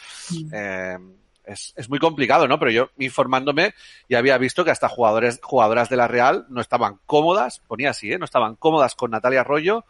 [0.52, 0.98] eh,
[1.44, 2.58] es, es, muy complicado, ¿no?
[2.58, 3.74] Pero yo informándome
[4.08, 8.12] ya había visto que hasta jugadores, jugadoras de la Real no estaban cómodas, ponía así,
[8.12, 8.18] ¿eh?
[8.18, 9.84] No estaban cómodas con Natalia Arroyo,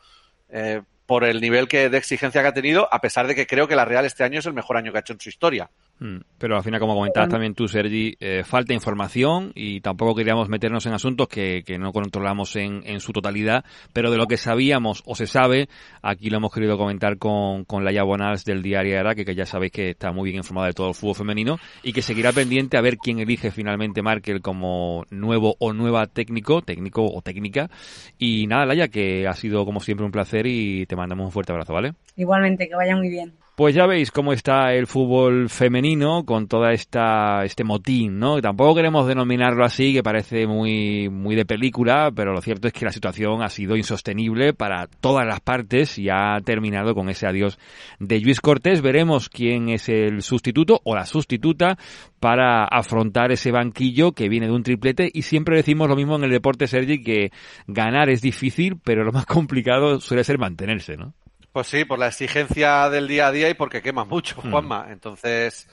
[0.48, 3.68] eh, por el nivel que, de exigencia que ha tenido, a pesar de que creo
[3.68, 5.70] que la Real este año es el mejor año que ha hecho en su historia.
[6.00, 10.48] Mm, pero al final, como comentabas también tú, Sergi, eh, falta información y tampoco queríamos
[10.48, 14.36] meternos en asuntos que, que no controlamos en, en, su totalidad, pero de lo que
[14.36, 15.68] sabíamos o se sabe,
[16.02, 19.72] aquí lo hemos querido comentar con, con Laia Bonals del diario Araque, que ya sabéis
[19.72, 22.80] que está muy bien informada de todo el fútbol femenino y que seguirá pendiente a
[22.80, 27.70] ver quién elige finalmente Markel como nuevo o nueva técnico, técnico o técnica.
[28.18, 31.52] Y nada, Laia, que ha sido como siempre un placer y te mandamos un fuerte
[31.52, 31.92] abrazo, ¿vale?
[32.16, 33.43] Igualmente, que vaya muy bien.
[33.56, 38.40] Pues ya veis cómo está el fútbol femenino con toda esta este motín, ¿no?
[38.40, 42.84] Tampoco queremos denominarlo así, que parece muy muy de película, pero lo cierto es que
[42.84, 47.60] la situación ha sido insostenible para todas las partes y ha terminado con ese adiós
[48.00, 48.82] de Luis Cortés.
[48.82, 51.78] Veremos quién es el sustituto o la sustituta
[52.18, 56.24] para afrontar ese banquillo que viene de un triplete y siempre decimos lo mismo en
[56.24, 57.30] el deporte, Sergi, que
[57.68, 61.14] ganar es difícil, pero lo más complicado suele ser mantenerse, ¿no?
[61.54, 64.86] Pues sí, por la exigencia del día a día y porque quema mucho, Juanma.
[64.88, 64.90] Mm.
[64.90, 65.68] Entonces,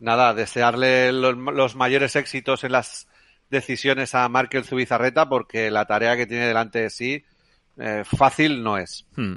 [0.00, 3.08] nada, desearle los, los, mayores éxitos en las
[3.50, 7.24] decisiones a Markel Zubizarreta porque la tarea que tiene delante de sí
[7.76, 9.04] eh, fácil no es.
[9.16, 9.34] Mm.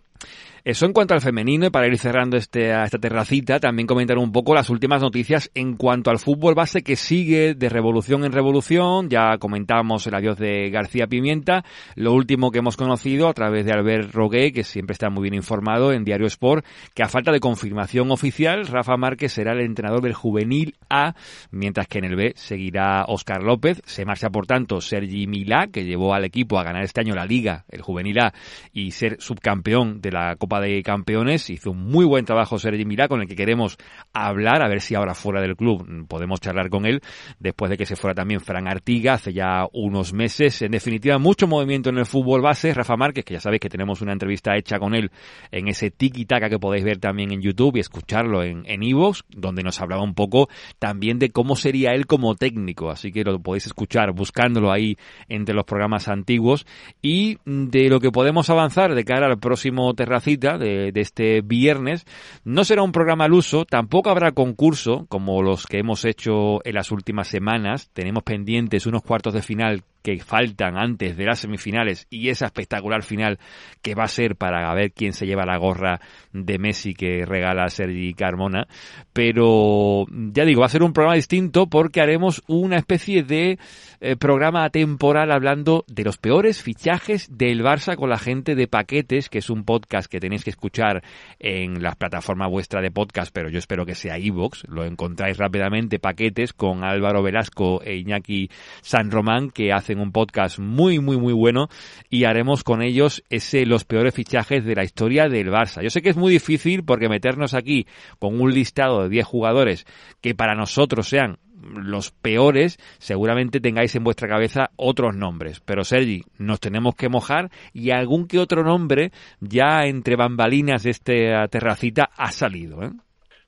[0.64, 4.32] Eso en cuanto al femenino, y para ir cerrando este, esta terracita, también comentar un
[4.32, 9.10] poco las últimas noticias en cuanto al fútbol base que sigue de revolución en revolución.
[9.10, 11.64] Ya comentamos el adiós de García Pimienta.
[11.96, 15.34] Lo último que hemos conocido a través de Albert Rogué, que siempre está muy bien
[15.34, 20.02] informado en Diario Sport, que a falta de confirmación oficial, Rafa Márquez será el entrenador
[20.02, 21.16] del juvenil A,
[21.50, 23.82] mientras que en el B seguirá Oscar López.
[23.86, 27.26] Se marcha, por tanto, Sergi Milá, que llevó al equipo a ganar este año la
[27.26, 28.34] Liga, el juvenil A,
[28.72, 31.50] y ser subcampeón de la Copa de Campeones.
[31.50, 33.78] Hizo un muy buen trabajo Sergi Milá, con el que queremos
[34.14, 37.02] hablar, a ver si ahora fuera del club podemos charlar con él,
[37.40, 40.62] después de que se fuera también Fran Artiga hace ya unos meses.
[40.62, 42.74] En definitiva, mucho movimiento en el fútbol base.
[42.74, 45.12] Rafa Márquez, que ya sabéis que tenemos una entrevista hecha con él
[45.52, 49.80] en ese tiki-taka que podéis ver también en YouTube y escucharlo en Evox, donde nos
[49.82, 50.50] hablaba un poco
[50.80, 52.90] también de cómo sería él como técnico.
[52.90, 54.98] Así que lo podéis escuchar buscándolo ahí
[55.30, 56.66] entre los programas antiguos
[57.02, 59.94] y de lo que podemos avanzar de cara al próximo
[60.42, 62.06] de, de, este viernes.
[62.44, 66.76] No será un programa al uso, tampoco habrá concurso como los que hemos hecho en
[66.76, 67.90] las últimas semanas.
[67.94, 73.04] Tenemos pendientes unos cuartos de final que faltan antes de las semifinales y esa espectacular
[73.04, 73.40] final
[73.82, 76.00] que va a ser para ver quién se lleva la gorra
[76.34, 78.68] de Messi que regala Sergi Carmona.
[79.14, 83.60] Pero ya digo, va a ser un programa distinto porque haremos una especie de
[84.00, 89.30] eh, programa temporal hablando de los peores fichajes del Barça con la gente de Paquetes,
[89.30, 91.04] que es un podcast que tenéis que escuchar
[91.40, 94.64] en la plataforma vuestra de podcast, pero yo espero que sea iVoox.
[94.68, 98.50] Lo encontráis rápidamente, Paquetes, con Álvaro Velasco e Iñaki
[98.82, 101.70] San Román, que hace un podcast muy, muy, muy bueno
[102.10, 105.82] y haremos con ellos ese los peores fichajes de la historia del Barça.
[105.82, 107.88] Yo sé que es muy difícil porque meternos aquí
[108.20, 109.86] con un listado de 10 jugadores
[110.22, 115.60] que para nosotros sean los peores, seguramente tengáis en vuestra cabeza otros nombres.
[115.60, 120.90] Pero Sergi, nos tenemos que mojar y algún que otro nombre ya entre bambalinas de
[120.90, 122.84] esta terracita ha salido.
[122.84, 122.92] ¿eh?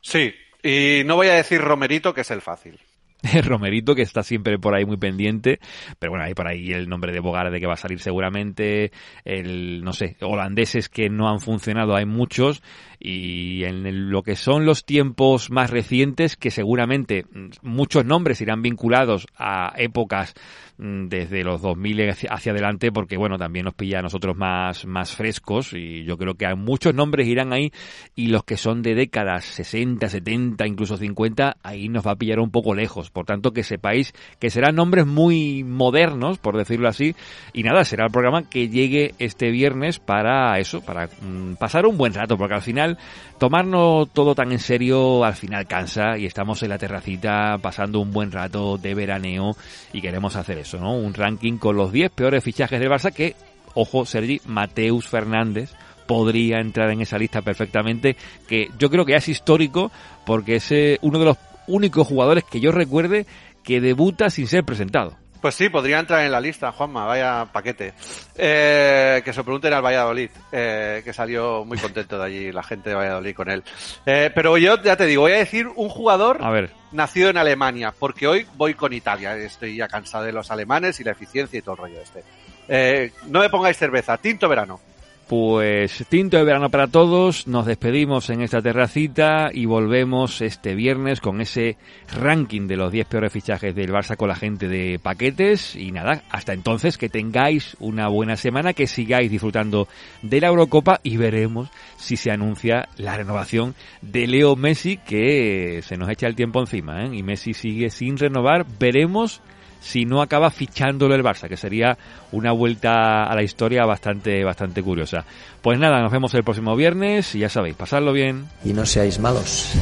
[0.01, 2.79] Sí, y no voy a decir Romerito, que es el fácil.
[3.45, 5.59] Romerito, que está siempre por ahí muy pendiente,
[5.99, 8.91] pero bueno, hay por ahí el nombre de Bogarde que va a salir seguramente,
[9.23, 12.61] el, no sé, holandeses que no han funcionado, hay muchos,
[12.99, 17.25] y en lo que son los tiempos más recientes, que seguramente
[17.61, 20.33] muchos nombres irán vinculados a épocas
[20.77, 25.73] desde los 2000 hacia adelante, porque bueno, también nos pilla a nosotros más, más frescos,
[25.73, 27.71] y yo creo que hay muchos nombres irán ahí,
[28.15, 32.39] y los que son de décadas 60, 70, incluso 50, ahí nos va a pillar
[32.39, 37.15] un poco lejos por tanto, que sepáis que serán nombres muy modernos, por decirlo así.
[37.53, 41.97] Y nada, será el programa que llegue este viernes para eso, para mm, pasar un
[41.97, 42.97] buen rato, porque al final
[43.37, 48.11] tomarnos todo tan en serio al final cansa y estamos en la terracita pasando un
[48.11, 49.55] buen rato de veraneo
[49.91, 50.95] y queremos hacer eso, ¿no?
[50.95, 53.35] Un ranking con los 10 peores fichajes del Barça que,
[53.75, 55.71] ojo, Sergi, Mateus Fernández
[56.07, 59.91] podría entrar en esa lista perfectamente, que yo creo que ya es histórico
[60.25, 61.37] porque es eh, uno de los
[61.67, 63.25] únicos jugadores que yo recuerde
[63.63, 65.17] que debuta sin ser presentado.
[65.43, 67.93] Pues sí, podría entrar en la lista, Juanma, vaya paquete.
[68.33, 72.91] Eh, que se pregunten al Valladolid, eh, que salió muy contento de allí la gente
[72.91, 73.61] de Valladolid con él.
[74.05, 77.35] Eh, pero yo ya te digo, voy a decir un jugador A ver, nacido en
[77.35, 79.35] Alemania, porque hoy voy con Italia.
[79.35, 82.23] Estoy ya cansado de los alemanes y la eficiencia y todo el rollo este.
[82.69, 84.79] Eh, no me pongáis cerveza, tinto verano.
[85.27, 91.21] Pues tinto de verano para todos, nos despedimos en esta terracita y volvemos este viernes
[91.21, 91.77] con ese
[92.13, 95.77] ranking de los 10 peores fichajes del Barça con la gente de paquetes.
[95.77, 99.87] Y nada, hasta entonces que tengáis una buena semana, que sigáis disfrutando
[100.21, 105.95] de la Eurocopa y veremos si se anuncia la renovación de Leo Messi que se
[105.95, 107.09] nos echa el tiempo encima ¿eh?
[107.13, 109.41] y Messi sigue sin renovar, veremos
[109.83, 111.97] si no acaba fichándolo el Barça, que sería
[112.31, 115.25] una vuelta a la historia bastante, bastante curiosa.
[115.61, 118.45] Pues nada, nos vemos el próximo viernes y ya sabéis, pasadlo bien.
[118.63, 119.73] Y no seáis malos.